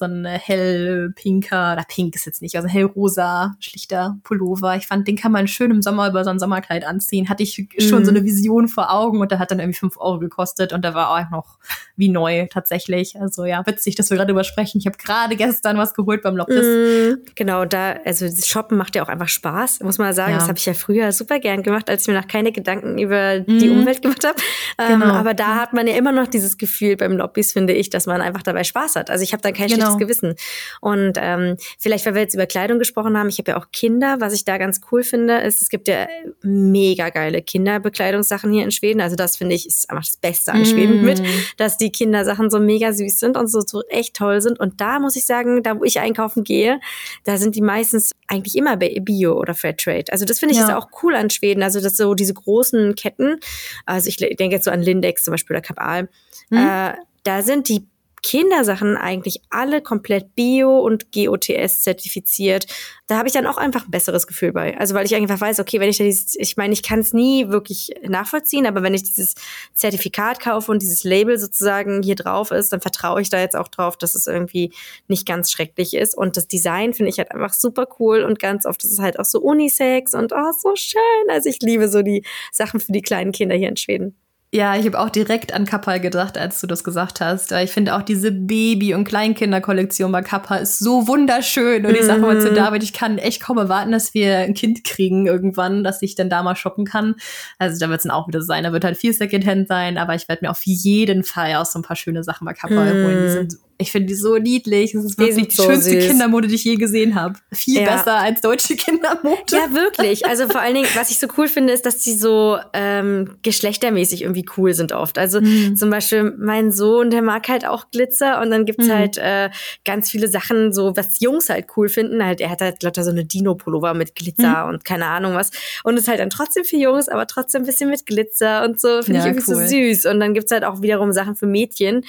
[0.00, 4.74] so ein hellpinker, oder pink ist jetzt nicht, also hellrosa, schlichter Pullover.
[4.76, 7.28] Ich fand, den kann man schön im Sommer über so ein Sommerkleid anziehen.
[7.28, 8.04] Hatte ich schon mhm.
[8.04, 10.94] so eine Vision vor Augen und der hat dann irgendwie fünf Euro gekostet und der
[10.94, 11.58] war auch noch
[11.96, 13.20] wie neu tatsächlich.
[13.20, 14.78] Also ja, witzig, dass wir gerade drüber sprechen.
[14.78, 16.64] Ich habe gerade gestern was geholt beim Lopez.
[16.64, 17.18] Mhm.
[17.34, 20.32] Genau, da, also das Shoppen macht ja auch einfach Spaß, muss man sagen.
[20.32, 20.38] Ja.
[20.38, 23.40] Das habe ich ja früher super gern gemacht, als ich mir noch keine Gedanken über
[23.40, 23.58] mhm.
[23.58, 24.36] die Umwelt gemacht habe.
[24.78, 25.12] Ähm, genau.
[25.12, 28.22] aber da hat man ja immer noch dieses Gefühl beim Lobbys, finde ich, dass man
[28.22, 29.10] einfach dabei Spaß hat.
[29.10, 30.06] Also ich habe dann kein genau schlechtes genau.
[30.06, 30.34] Gewissen.
[30.80, 34.16] Und ähm, vielleicht, weil wir jetzt über Kleidung gesprochen haben, ich habe ja auch Kinder.
[34.20, 36.06] Was ich da ganz cool finde, ist, es gibt ja
[36.42, 39.00] mega geile Kinderbekleidungssachen hier in Schweden.
[39.00, 40.66] Also das finde ich ist einfach das Beste an mm.
[40.66, 41.22] Schweden mit,
[41.56, 44.58] dass die Kindersachen so mega süß sind und so, so echt toll sind.
[44.58, 46.80] Und da muss ich sagen, da wo ich einkaufen gehe,
[47.24, 50.12] da sind die meistens eigentlich immer Bio oder Fairtrade.
[50.12, 50.66] Also das finde ich ja.
[50.66, 51.62] ist auch cool an Schweden.
[51.62, 53.38] Also das so diese großen Ketten.
[53.86, 56.08] Also ich denke jetzt so an Lindex zum Beispiel oder Kapal.
[56.50, 56.58] Mhm.
[56.58, 57.86] Äh, da sind die
[58.22, 62.66] Kindersachen eigentlich alle komplett bio und GOTS zertifiziert.
[63.06, 64.78] Da habe ich dann auch einfach ein besseres Gefühl bei.
[64.78, 67.12] Also weil ich einfach weiß, okay, wenn ich da dieses, ich meine, ich kann es
[67.12, 69.34] nie wirklich nachvollziehen, aber wenn ich dieses
[69.74, 73.68] Zertifikat kaufe und dieses Label sozusagen hier drauf ist, dann vertraue ich da jetzt auch
[73.68, 74.72] drauf, dass es irgendwie
[75.08, 76.16] nicht ganz schrecklich ist.
[76.16, 79.18] Und das Design finde ich halt einfach super cool und ganz oft ist es halt
[79.18, 81.00] auch so Unisex und oh, so schön.
[81.28, 84.16] Also ich liebe so die Sachen für die kleinen Kinder hier in Schweden.
[84.52, 87.52] Ja, ich habe auch direkt an Kappa gedacht, als du das gesagt hast.
[87.52, 91.86] Ich finde auch diese Baby- und Kleinkinderkollektion bei Kappa ist so wunderschön.
[91.86, 92.56] Und ich sage mal zu mhm.
[92.56, 96.30] David, ich kann echt kaum erwarten, dass wir ein Kind kriegen irgendwann, dass ich dann
[96.30, 97.14] da mal shoppen kann.
[97.58, 98.64] Also da wird es dann auch wieder sein.
[98.64, 101.78] Da wird halt viel Secondhand sein, aber ich werde mir auf jeden Fall auch so
[101.78, 103.04] ein paar schöne Sachen bei Kappa mhm.
[103.04, 103.22] holen.
[103.22, 104.92] Die sind ich finde die so niedlich.
[104.92, 106.06] Das ist die wirklich die so schönste süß.
[106.08, 107.34] Kindermode, die ich je gesehen habe.
[107.52, 107.96] Viel ja.
[107.96, 109.42] besser als deutsche Kindermode.
[109.50, 110.22] Ja, wirklich.
[110.30, 114.22] Also vor allen Dingen, was ich so cool finde, ist, dass die so ähm, geschlechtermäßig
[114.22, 115.18] irgendwie cool sind oft.
[115.18, 115.74] Also mhm.
[115.76, 118.92] zum Beispiel mein Sohn, der mag halt auch Glitzer und dann gibt's mhm.
[118.92, 119.50] halt äh,
[119.84, 122.24] ganz viele Sachen, so was Jungs halt cool finden.
[122.24, 124.74] Halt, er hat halt lauter so eine Dino-Pullover mit Glitzer mhm.
[124.74, 125.50] und keine Ahnung was.
[125.82, 128.80] Und es ist halt dann trotzdem für Jungs, aber trotzdem ein bisschen mit Glitzer und
[128.80, 129.02] so.
[129.02, 129.62] Finde ja, ich irgendwie cool.
[129.62, 130.06] so süß.
[130.06, 132.04] Und dann gibt's halt auch wiederum Sachen für Mädchen.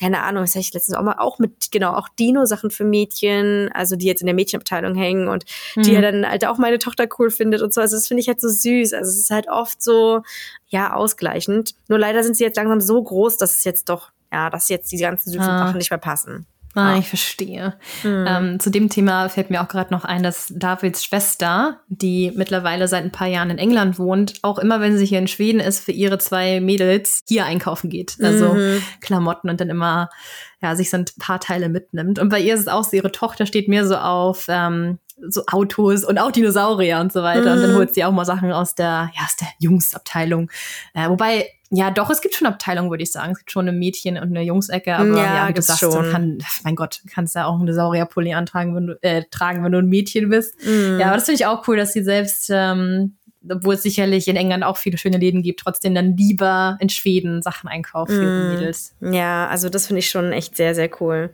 [0.00, 3.70] Keine Ahnung, das habe ich letztens auch mal auch mit, genau, auch Dino-Sachen für Mädchen,
[3.72, 5.82] also die jetzt in der Mädchenabteilung hängen und mhm.
[5.82, 7.80] die ja dann halt auch meine Tochter cool findet und so.
[7.80, 8.92] Also das finde ich halt so süß.
[8.92, 10.22] Also es ist halt oft so,
[10.68, 11.74] ja, ausgleichend.
[11.88, 14.92] Nur leider sind sie jetzt langsam so groß, dass es jetzt doch, ja, dass jetzt
[14.92, 15.66] die ganzen süßen ah.
[15.66, 16.46] Sachen nicht mehr passen.
[16.76, 17.74] Ah, ich verstehe.
[18.02, 18.24] Mhm.
[18.28, 22.86] Ähm, zu dem Thema fällt mir auch gerade noch ein, dass Davids Schwester, die mittlerweile
[22.86, 25.80] seit ein paar Jahren in England wohnt, auch immer, wenn sie hier in Schweden ist,
[25.80, 28.16] für ihre zwei Mädels hier einkaufen geht.
[28.22, 28.82] Also mhm.
[29.00, 30.10] Klamotten und dann immer
[30.62, 32.18] ja, sich so ein paar Teile mitnimmt.
[32.18, 34.98] Und bei ihr ist es auch so, ihre Tochter steht mir so auf ähm,
[35.28, 37.50] so Autos und auch Dinosaurier und so weiter.
[37.50, 37.56] Mhm.
[37.56, 37.76] Und dann mhm.
[37.76, 40.50] holt sie auch mal Sachen aus der, ja, aus der Jungsabteilung.
[40.94, 43.32] Äh, wobei ja, doch, es gibt schon Abteilungen, würde ich sagen.
[43.32, 46.12] Es gibt schon eine Mädchen- und eine Jungsecke, aber ja, ja wie du sagst, schon.
[46.12, 49.78] Kann, mein Gott, kannst ja auch eine Saurierpulli antragen, wenn du, äh, tragen, wenn du
[49.78, 50.54] ein Mädchen bist.
[50.64, 51.00] Mm.
[51.00, 53.16] Ja, aber das finde ich auch cool, dass sie selbst, ähm,
[53.50, 57.42] obwohl es sicherlich in England auch viele schöne Läden gibt, trotzdem dann lieber in Schweden
[57.42, 58.54] Sachen einkaufen für mm.
[58.54, 58.94] Mädels.
[59.00, 61.30] Ja, also das finde ich schon echt sehr, sehr cool.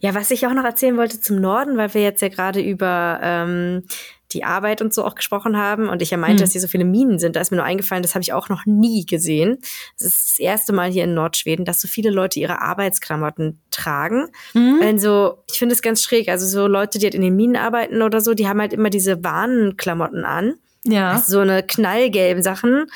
[0.00, 3.20] Ja, was ich auch noch erzählen wollte zum Norden, weil wir jetzt ja gerade über
[3.22, 3.84] ähm,
[4.32, 6.40] die Arbeit und so auch gesprochen haben und ich ja meinte, mhm.
[6.40, 8.48] dass hier so viele Minen sind, da ist mir nur eingefallen, das habe ich auch
[8.48, 9.58] noch nie gesehen.
[9.98, 14.28] Das ist das erste Mal hier in Nordschweden, dass so viele Leute ihre Arbeitsklamotten tragen.
[14.54, 14.80] Mhm.
[14.82, 16.28] Also, ich finde es ganz schräg.
[16.28, 18.90] Also so Leute, die halt in den Minen arbeiten oder so, die haben halt immer
[18.90, 20.54] diese Warnklamotten an.
[20.84, 21.12] Ja.
[21.12, 22.86] Also so eine knallgelben Sachen.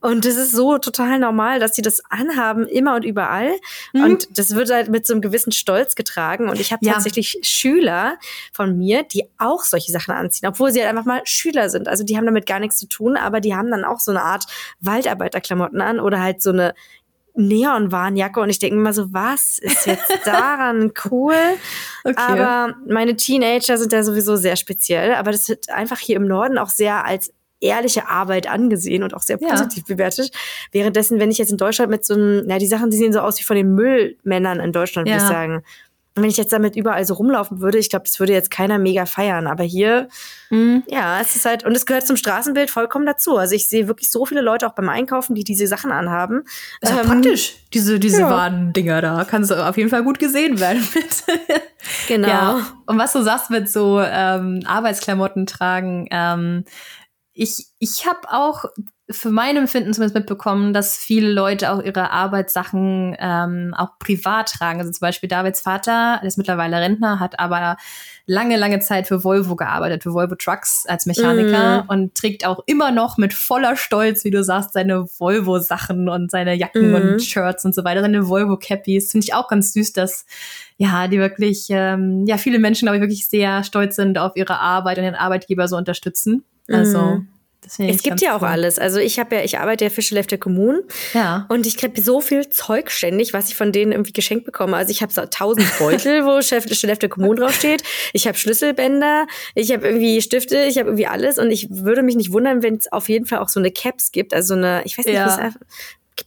[0.00, 3.52] Und das ist so total normal, dass sie das anhaben, immer und überall.
[3.92, 4.04] Mhm.
[4.04, 6.48] Und das wird halt mit so einem gewissen Stolz getragen.
[6.48, 6.94] Und ich habe ja.
[6.94, 8.16] tatsächlich Schüler
[8.52, 11.86] von mir, die auch solche Sachen anziehen, obwohl sie halt einfach mal Schüler sind.
[11.86, 14.22] Also die haben damit gar nichts zu tun, aber die haben dann auch so eine
[14.22, 14.46] Art
[14.80, 16.74] Waldarbeiterklamotten an oder halt so eine
[17.34, 21.34] Neonwarnjacke und ich denke immer so, was ist jetzt daran cool?
[22.04, 22.16] Okay.
[22.16, 26.58] Aber meine Teenager sind da sowieso sehr speziell, aber das wird einfach hier im Norden
[26.58, 29.94] auch sehr als ehrliche Arbeit angesehen und auch sehr positiv ja.
[29.94, 30.32] bewertet.
[30.72, 33.20] Währenddessen, wenn ich jetzt in Deutschland mit so einem, na, die Sachen, die sehen so
[33.20, 35.14] aus wie von den Müllmännern in Deutschland, ja.
[35.14, 35.62] würde ich sagen.
[36.14, 39.06] Wenn ich jetzt damit überall so rumlaufen würde, ich glaube, das würde jetzt keiner mega
[39.06, 39.46] feiern.
[39.46, 40.08] Aber hier,
[40.50, 40.82] mhm.
[40.88, 43.36] ja, es ist halt, und es gehört zum Straßenbild vollkommen dazu.
[43.36, 46.42] Also ich sehe wirklich so viele Leute auch beim Einkaufen, die diese Sachen anhaben.
[46.80, 48.30] Ist ähm, praktisch, diese, diese ja.
[48.30, 49.24] Wadendinger da.
[49.24, 50.86] Kannst du auf jeden Fall gut gesehen werden
[52.08, 52.28] genau.
[52.28, 52.66] Ja.
[52.86, 56.64] Und was du sagst mit so ähm, Arbeitsklamotten tragen, ähm,
[57.32, 58.64] ich, ich habe auch
[59.10, 64.78] für mein Empfinden zumindest mitbekommen, dass viele Leute auch ihre Arbeitssachen ähm, auch privat tragen.
[64.78, 67.76] Also zum Beispiel Davids Vater, der ist mittlerweile Rentner, hat aber
[68.26, 71.88] lange, lange Zeit für Volvo gearbeitet, für Volvo Trucks als Mechaniker mm.
[71.88, 76.54] und trägt auch immer noch mit voller Stolz, wie du sagst, seine Volvo-Sachen und seine
[76.54, 76.94] Jacken mm.
[76.94, 79.10] und Shirts und so weiter, seine Volvo-Cappies.
[79.10, 80.26] Finde ich auch ganz süß, dass
[80.76, 84.60] ja, die wirklich, ähm, ja, viele Menschen, glaube ich, wirklich sehr stolz sind auf ihre
[84.60, 86.44] Arbeit und den Arbeitgeber so unterstützen.
[86.68, 87.26] Also mm
[87.66, 88.48] es gibt ja auch cool.
[88.48, 88.78] alles.
[88.78, 90.82] Also ich habe ja, ich arbeite ja für Schleff der Kommunen.
[91.12, 91.46] Ja.
[91.48, 94.76] Und ich kriege so viel Zeug ständig, was ich von denen irgendwie geschenkt bekomme.
[94.76, 97.82] Also ich habe so tausend Beutel, wo Chef, der Kommunen draufsteht.
[98.12, 101.38] Ich habe Schlüsselbänder, ich habe irgendwie Stifte, ich habe irgendwie alles.
[101.38, 104.10] Und ich würde mich nicht wundern, wenn es auf jeden Fall auch so eine Caps
[104.10, 104.32] gibt.
[104.32, 105.26] Also eine, ich weiß nicht, ja.
[105.26, 105.54] was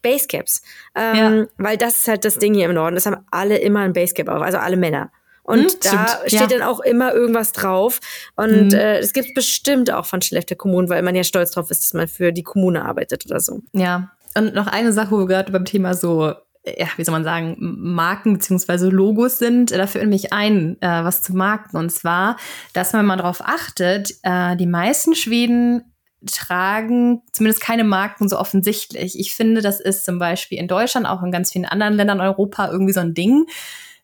[0.01, 0.61] Basecaps.
[0.95, 1.45] Ähm, ja.
[1.57, 2.95] Weil das ist halt das Ding hier im Norden.
[2.95, 5.11] Das haben alle immer ein Basecap auf, also alle Männer.
[5.43, 6.09] Und hm, da stimmt.
[6.27, 6.47] steht ja.
[6.47, 7.99] dann auch immer irgendwas drauf.
[8.35, 8.79] Und hm.
[8.79, 11.93] äh, es gibt bestimmt auch von Schlechte Kommunen, weil man ja stolz drauf ist, dass
[11.93, 13.61] man für die Kommune arbeitet oder so.
[13.73, 14.11] Ja.
[14.35, 16.33] Und noch eine Sache, wo wir gerade beim Thema so
[16.65, 19.71] ja, wie soll man sagen, Marken beziehungsweise Logos sind.
[19.71, 21.75] Da fällt mich ein, äh, was zu Marken.
[21.75, 22.37] Und zwar,
[22.71, 25.93] dass man mal darauf achtet, äh, die meisten Schweden
[26.25, 29.19] tragen zumindest keine Marken so offensichtlich.
[29.19, 32.69] Ich finde, das ist zum Beispiel in Deutschland, auch in ganz vielen anderen Ländern Europa
[32.71, 33.45] irgendwie so ein Ding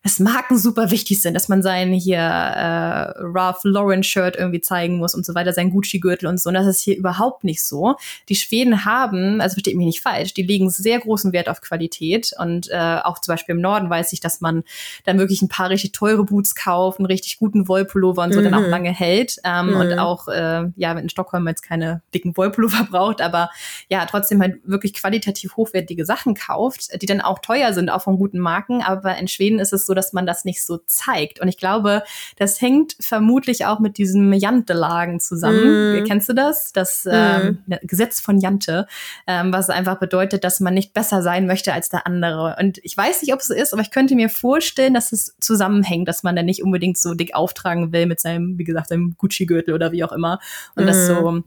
[0.02, 4.96] dass Marken super wichtig sind, dass man sein hier äh, Ralph Lauren Shirt irgendwie zeigen
[4.96, 6.48] muss und so weiter, sein Gucci-Gürtel und so.
[6.48, 7.96] Und das ist hier überhaupt nicht so.
[8.30, 12.32] Die Schweden haben, also versteht mich nicht falsch, die legen sehr großen Wert auf Qualität
[12.38, 14.64] und äh, auch zum Beispiel im Norden weiß ich, dass man
[15.04, 18.44] dann wirklich ein paar richtig teure Boots kauft, einen richtig guten Wollpullover und so mhm.
[18.44, 18.70] dann auch mhm.
[18.70, 19.76] lange hält ähm, mhm.
[19.76, 23.50] und auch äh, ja, in Stockholm jetzt keine dicken Wollpullover braucht, aber
[23.90, 28.16] ja, trotzdem halt wirklich qualitativ hochwertige Sachen kauft, die dann auch teuer sind, auch von
[28.16, 31.40] guten Marken, aber in Schweden ist es so, dass man das nicht so zeigt.
[31.40, 32.02] Und ich glaube,
[32.36, 36.02] das hängt vermutlich auch mit diesem Jantelagen zusammen.
[36.02, 36.04] Mm.
[36.04, 36.72] Kennst du das?
[36.72, 37.10] Das mm.
[37.12, 38.86] ähm, Gesetz von Jante,
[39.26, 42.56] ähm, was einfach bedeutet, dass man nicht besser sein möchte als der andere.
[42.58, 45.34] Und ich weiß nicht, ob es so ist, aber ich könnte mir vorstellen, dass es
[45.40, 49.14] zusammenhängt, dass man dann nicht unbedingt so dick auftragen will mit seinem, wie gesagt, seinem
[49.16, 50.38] Gucci-Gürtel oder wie auch immer.
[50.74, 50.86] Und mm.
[50.86, 51.44] das so mm.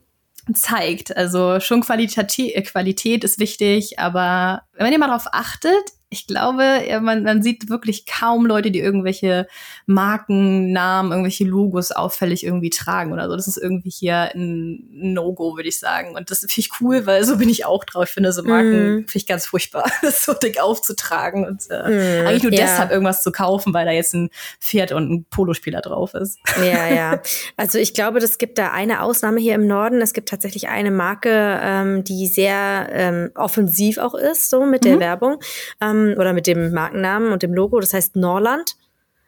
[0.53, 1.15] zeigt.
[1.15, 7.23] Also schon Qualität, Qualität ist wichtig, aber wenn ihr mal darauf achtet, ich glaube, man,
[7.23, 9.47] man sieht wirklich kaum Leute, die irgendwelche
[9.87, 13.35] Markennamen, irgendwelche Logos auffällig irgendwie tragen oder so.
[13.35, 16.15] Das ist irgendwie hier ein No-Go, würde ich sagen.
[16.15, 18.05] Und das finde ich cool, weil so bin ich auch drauf.
[18.05, 19.07] Ich finde so Marken mm.
[19.07, 22.61] finde ich ganz furchtbar, das so dick aufzutragen und äh, mm, eigentlich nur ja.
[22.61, 26.39] deshalb irgendwas zu kaufen, weil da jetzt ein Pferd und ein Polospieler drauf ist.
[26.57, 27.21] Ja, ja.
[27.57, 30.01] Also ich glaube, das gibt da eine Ausnahme hier im Norden.
[30.01, 34.95] Es gibt tatsächlich eine Marke, ähm, die sehr ähm, offensiv auch ist, so mit der
[34.95, 34.99] mhm.
[34.99, 35.39] Werbung.
[35.81, 37.79] Ähm, oder mit dem Markennamen und dem Logo.
[37.79, 38.75] Das heißt Norland.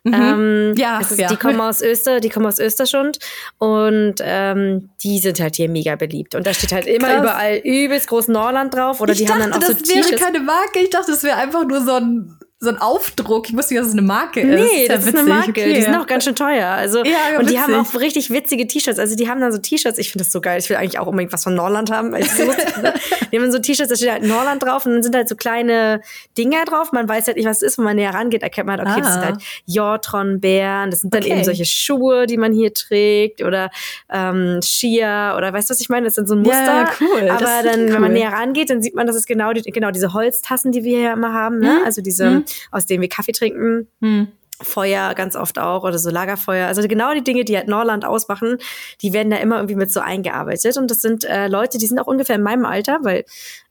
[0.03, 0.13] Mhm.
[0.13, 3.17] Ähm, ja, ist, ja, die kommen aus Öster, die kommen aus Österschund
[3.57, 6.35] und ähm, die sind halt hier mega beliebt.
[6.35, 7.23] Und da steht halt immer Krass.
[7.23, 9.01] überall übelst groß Norland drauf.
[9.01, 10.79] Oder ich die dachte, haben dann auch das so wäre keine Marke.
[10.79, 13.49] Ich dachte, das wäre einfach nur so ein so ein Aufdruck.
[13.49, 14.61] Ich wusste nicht, dass es eine Marke ist.
[14.61, 15.51] Nee, das, das ist, eine Marke.
[15.51, 15.73] Okay.
[15.73, 16.67] Die sind auch ganz schön teuer.
[16.67, 18.99] Also, ja, und die haben auch richtig witzige T-Shirts.
[18.99, 19.97] Also die haben dann so T-Shirts.
[19.97, 20.59] Ich finde das so geil.
[20.59, 22.11] Ich will eigentlich auch unbedingt was von Norland haben.
[22.11, 22.43] Weil so
[23.31, 26.01] die haben so T-Shirts, da steht halt Norland drauf und dann sind halt so kleine
[26.37, 26.91] Dinger drauf.
[26.91, 27.77] Man weiß halt nicht, was es ist.
[27.77, 29.03] Wenn man näher rangeht, erkennt man halt, okay, ah.
[29.03, 29.35] das sind halt
[29.67, 30.91] Jortron-Bären.
[30.91, 31.33] Das sind dann okay.
[31.33, 33.69] eben solche Schuhe, die man hier trägt oder
[34.11, 36.05] ähm, Skier oder weißt du, was ich meine?
[36.05, 36.65] Das sind so ein Muster.
[36.65, 37.29] Ja, cool.
[37.29, 37.93] Aber dann, cool.
[37.93, 40.83] wenn man näher rangeht, dann sieht man, das ist genau, die, genau diese Holztassen, die
[40.83, 41.59] wir hier immer haben.
[41.59, 41.79] Ne?
[41.79, 41.85] Mhm.
[41.85, 42.45] Also diese, mhm.
[42.71, 43.87] Aus denen wir Kaffee trinken.
[44.01, 44.27] Hm.
[44.61, 46.67] Feuer ganz oft auch oder so Lagerfeuer.
[46.67, 48.57] Also genau die Dinge, die halt Norland ausmachen,
[49.01, 50.77] die werden da immer irgendwie mit so eingearbeitet.
[50.77, 53.25] Und das sind äh, Leute, die sind auch ungefähr in meinem Alter, weil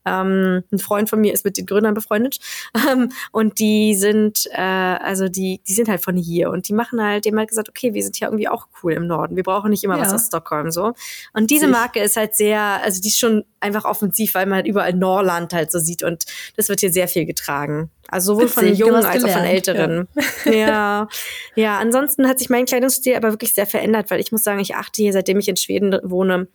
[0.04, 2.38] ähm, ein Freund von mir ist mit den Gründern befreundet.
[2.90, 7.02] Ähm, und die sind, äh, also die, die sind halt von hier und die machen
[7.02, 9.36] halt, dem halt gesagt, okay, wir sind hier irgendwie auch cool im Norden.
[9.36, 10.02] Wir brauchen nicht immer ja.
[10.02, 10.92] was aus Stockholm so.
[11.32, 14.66] Und diese Marke ist halt sehr, also die ist schon einfach offensiv, weil man halt
[14.66, 16.24] überall Norland halt so sieht und
[16.56, 17.90] das wird hier sehr viel getragen.
[18.14, 20.06] Also sowohl Witzig, von Jungen als auch von Älteren.
[20.44, 20.52] Ja.
[20.52, 21.08] ja.
[21.56, 24.76] ja, ansonsten hat sich mein Kleidungsstil aber wirklich sehr verändert, weil ich muss sagen, ich
[24.76, 26.46] achte hier, seitdem ich in Schweden wohne,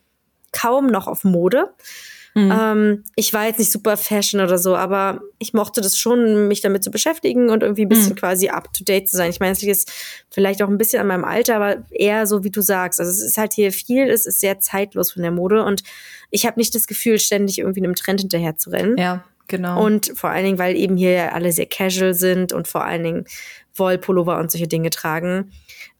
[0.54, 1.74] kaum noch auf Mode.
[2.34, 2.54] Mhm.
[2.58, 6.62] Ähm, ich war jetzt nicht super Fashion oder so, aber ich mochte das schon, mich
[6.62, 8.20] damit zu beschäftigen und irgendwie ein bisschen mhm.
[8.20, 9.30] quasi up to date zu sein.
[9.30, 9.92] Ich meine, es liegt
[10.32, 13.02] vielleicht auch ein bisschen an meinem Alter, aber eher so, wie du sagst.
[13.02, 15.84] Also es ist halt hier viel, es ist sehr zeitlos von der Mode und
[16.30, 18.98] ich habe nicht das Gefühl, ständig irgendwie einem Trend hinterher zu rennen.
[18.98, 19.26] Ja.
[19.50, 19.84] Genau.
[19.84, 23.26] Und vor allen Dingen, weil eben hier alle sehr casual sind und vor allen Dingen
[23.76, 25.52] Wollpullover und solche Dinge tragen.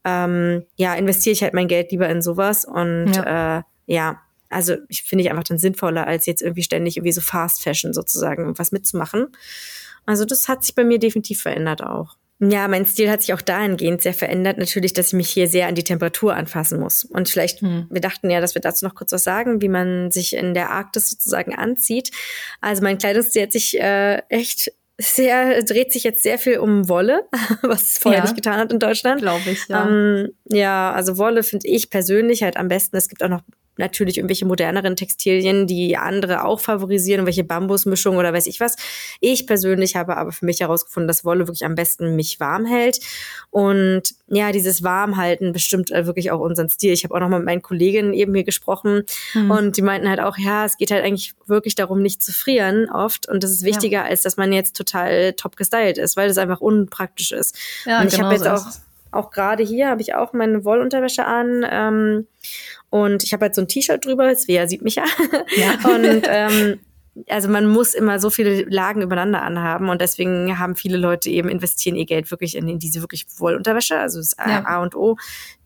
[0.04, 4.76] Ähm, ja, investiere ich halt mein Geld lieber in sowas und ja, äh, ja also
[4.88, 8.58] ich finde ich einfach dann sinnvoller, als jetzt irgendwie ständig irgendwie so Fast Fashion sozusagen
[8.58, 9.28] was mitzumachen.
[10.06, 12.16] Also das hat sich bei mir definitiv verändert auch.
[12.42, 14.56] Ja, mein Stil hat sich auch dahingehend sehr verändert.
[14.56, 17.04] Natürlich, dass ich mich hier sehr an die Temperatur anfassen muss.
[17.04, 17.86] Und vielleicht, hm.
[17.90, 20.70] wir dachten ja, dass wir dazu noch kurz was sagen, wie man sich in der
[20.70, 22.10] Arktis sozusagen anzieht.
[22.62, 27.28] Also mein Kleidungsstil hat sich äh, echt sehr, dreht sich jetzt sehr viel um Wolle,
[27.62, 28.24] was es vorher ja.
[28.24, 29.20] nicht getan hat in Deutschland.
[29.20, 29.86] Glaube ich, ja.
[29.86, 32.96] Ähm, ja, also Wolle finde ich persönlich halt am besten.
[32.96, 33.42] Es gibt auch noch
[33.80, 38.76] natürlich irgendwelche moderneren Textilien, die andere auch favorisieren, welche Bambusmischung oder weiß ich was.
[39.20, 43.00] Ich persönlich habe aber für mich herausgefunden, dass Wolle wirklich am besten mich warm hält.
[43.50, 46.92] Und ja, dieses Warmhalten bestimmt äh, wirklich auch unseren Stil.
[46.92, 49.02] Ich habe auch noch mal mit meinen Kolleginnen eben hier gesprochen
[49.34, 49.50] mhm.
[49.50, 52.88] und die meinten halt auch, ja, es geht halt eigentlich wirklich darum, nicht zu frieren
[52.88, 53.28] oft.
[53.28, 54.04] Und das ist wichtiger, ja.
[54.04, 57.56] als dass man jetzt total top gestylt ist, weil das einfach unpraktisch ist.
[57.84, 58.66] Ja, und ich genau habe jetzt so auch
[59.12, 61.66] auch gerade hier habe ich auch meine Wollunterwäsche an.
[61.68, 62.26] Ähm,
[62.90, 65.04] und ich habe halt so ein T-Shirt drüber, Svea sieht mich ja.
[65.56, 65.90] ja.
[65.94, 66.80] Und ähm,
[67.28, 71.48] also man muss immer so viele Lagen übereinander anhaben und deswegen haben viele Leute eben
[71.48, 74.64] investieren ihr Geld wirklich in, in diese wirklich Wollunterwäsche, also das ja.
[74.64, 75.16] A und O,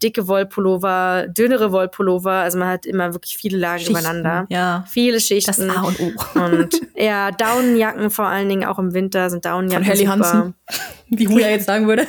[0.02, 4.84] dicke Wollpullover, dünnere Wollpullover, also man hat immer wirklich viele Lagen Schichten, übereinander, ja.
[4.88, 5.68] viele Schichten.
[5.68, 6.12] Das A und O.
[6.40, 10.54] Und ja, Daunenjacken vor allen Dingen auch im Winter sind Daunenjacken Von Helly Hansen,
[11.08, 12.08] wie Julia jetzt sagen würde.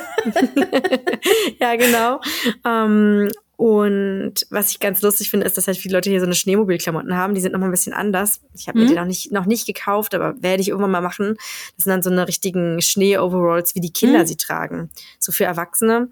[1.60, 2.20] ja, genau.
[2.64, 6.34] Ähm, und was ich ganz lustig finde, ist, dass halt viele Leute hier so eine
[6.34, 7.34] Schneemobilklamotten haben.
[7.34, 8.40] Die sind noch mal ein bisschen anders.
[8.54, 8.84] Ich habe mhm.
[8.84, 11.36] mir die noch nicht, noch nicht gekauft, aber werde ich irgendwann mal machen.
[11.76, 14.26] Das sind dann so eine richtigen Schnee-Overalls, wie die Kinder mhm.
[14.26, 14.90] sie tragen.
[15.18, 16.10] So für Erwachsene.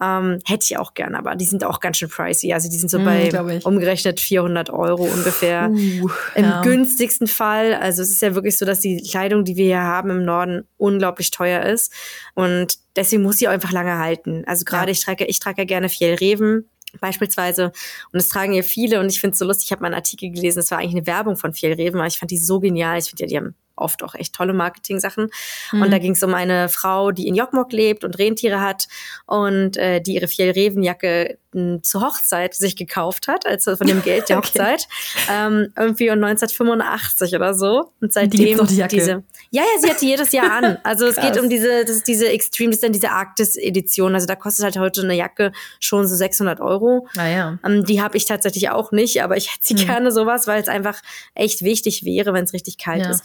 [0.00, 2.52] Ähm, hätte ich auch gern, aber die sind auch ganz schön pricey.
[2.52, 5.70] Also die sind so mm, bei umgerechnet 400 Euro ungefähr.
[5.70, 6.62] Uh, Im ja.
[6.62, 7.74] günstigsten Fall.
[7.74, 10.66] Also es ist ja wirklich so, dass die Kleidung, die wir hier haben im Norden,
[10.78, 11.92] unglaublich teuer ist.
[12.34, 14.42] Und deswegen muss sie auch einfach lange halten.
[14.46, 14.92] Also gerade ja.
[14.92, 16.68] ich trage, ich trage ja gerne Fjellreven
[17.00, 17.72] beispielsweise.
[18.12, 19.96] Und es tragen ja viele und ich finde es so lustig, ich habe mal einen
[19.96, 22.98] Artikel gelesen, es war eigentlich eine Werbung von Fjellreven, aber ich fand die so genial.
[22.98, 25.30] Ich finde ja, die haben oft auch echt tolle Marketing-Sachen.
[25.72, 25.82] Mhm.
[25.82, 28.86] Und da ging es um eine Frau, die in Jokkmokk lebt und Rentiere hat
[29.26, 31.38] und äh, die ihre Fjellrevenjacke
[31.82, 34.88] zur Hochzeit sich gekauft hat, also von dem Geld der Hochzeit.
[35.14, 35.32] okay.
[35.32, 37.92] ähm, irgendwie um 1985 oder so.
[38.00, 39.22] Und seitdem die, die diese.
[39.50, 40.78] Ja, ja, sie hat die jedes Jahr an.
[40.82, 44.14] Also es geht um diese, das ist diese Extreme, das ist dann diese Arktis-Edition.
[44.14, 47.06] Also da kostet halt heute eine Jacke schon so 600 Euro.
[47.16, 47.58] Ah, ja.
[47.64, 49.86] Ähm, die habe ich tatsächlich auch nicht, aber ich hätte sie hm.
[49.86, 51.00] gerne sowas, weil es einfach
[51.34, 53.10] echt wichtig wäre, wenn es richtig kalt ja.
[53.10, 53.24] ist.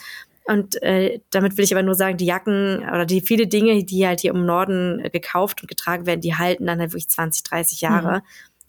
[0.49, 4.07] Und äh, damit will ich aber nur sagen, die Jacken oder die viele Dinge, die
[4.07, 7.43] halt hier im Norden äh, gekauft und getragen werden, die halten dann halt wirklich 20,
[7.43, 8.17] 30 Jahre.
[8.17, 8.18] Mhm.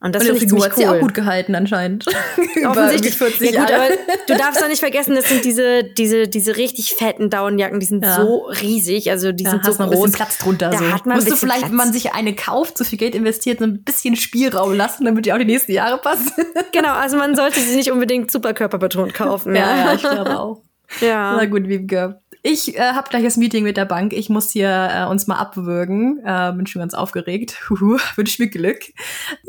[0.02, 0.72] Und das finde ich ziemlich cool.
[0.76, 2.06] sie auch gut gehalten anscheinend.
[2.66, 3.88] Offensichtlich 40 ja, gut, aber
[4.26, 8.02] du darfst doch nicht vergessen, das sind diese diese diese richtig fetten Daunenjacken, die sind
[8.02, 8.16] ja.
[8.16, 9.80] so riesig, also die da sind so groß.
[9.80, 10.70] Ein bisschen Platz drunter.
[10.70, 10.90] Da so.
[10.92, 11.70] hat man Musst du vielleicht, Platz.
[11.70, 15.26] wenn man sich eine kauft, so viel Geld investiert, so ein bisschen Spielraum lassen, damit
[15.26, 16.32] die auch die nächsten Jahre passt.
[16.72, 19.54] genau, also man sollte sie nicht unbedingt super körperbetont kaufen.
[19.54, 20.62] ja, ja, ich glaube auch.
[21.02, 21.36] Ja.
[21.36, 22.18] Na gut, Wiebke.
[22.42, 24.14] Ich äh, habe gleich das Meeting mit der Bank.
[24.14, 26.20] Ich muss hier äh, uns mal abwürgen.
[26.24, 27.58] Äh, bin schon ganz aufgeregt.
[27.68, 28.80] Huhu, wünsche mir Glück.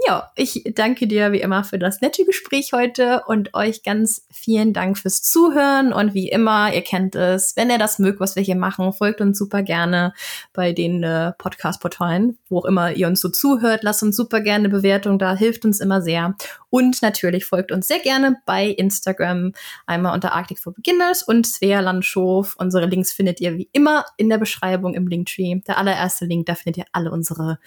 [0.05, 4.73] Ja, ich danke dir wie immer für das nette Gespräch heute und euch ganz vielen
[4.73, 5.93] Dank fürs Zuhören.
[5.93, 9.21] Und wie immer, ihr kennt es, wenn ihr das mögt, was wir hier machen, folgt
[9.21, 10.13] uns super gerne
[10.51, 13.83] bei den äh, Podcast-Portalen, wo auch immer ihr uns so zuhört.
[13.83, 16.35] Lasst uns super gerne eine Bewertung da, hilft uns immer sehr.
[16.69, 19.53] Und natürlich folgt uns sehr gerne bei Instagram,
[19.85, 22.55] einmal unter Arctic for Beginners und Svea Landschof.
[22.57, 25.61] Unsere Links findet ihr wie immer in der Beschreibung im Linktree.
[25.67, 27.59] Der allererste Link, da findet ihr alle unsere,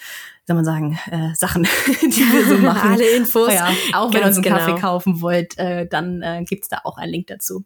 [0.46, 1.62] soll man sagen, äh, Sachen,
[2.02, 2.92] die wir so machen.
[2.92, 3.52] alle Infos.
[3.52, 4.56] Ja, auch wenn ihr uns einen genau.
[4.58, 7.64] Kaffee kaufen wollt, äh, dann äh, gibt's da auch einen Link dazu.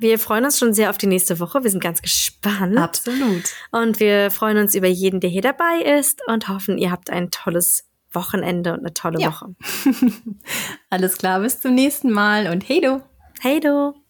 [0.00, 1.62] Wir freuen uns schon sehr auf die nächste Woche.
[1.62, 2.78] Wir sind ganz gespannt.
[2.78, 3.44] Absolut.
[3.70, 7.30] Und wir freuen uns über jeden, der hier dabei ist und hoffen, ihr habt ein
[7.30, 9.28] tolles Wochenende und eine tolle ja.
[9.28, 9.54] Woche.
[10.90, 13.02] Alles klar, bis zum nächsten Mal und hey du.
[13.40, 13.94] Hey du.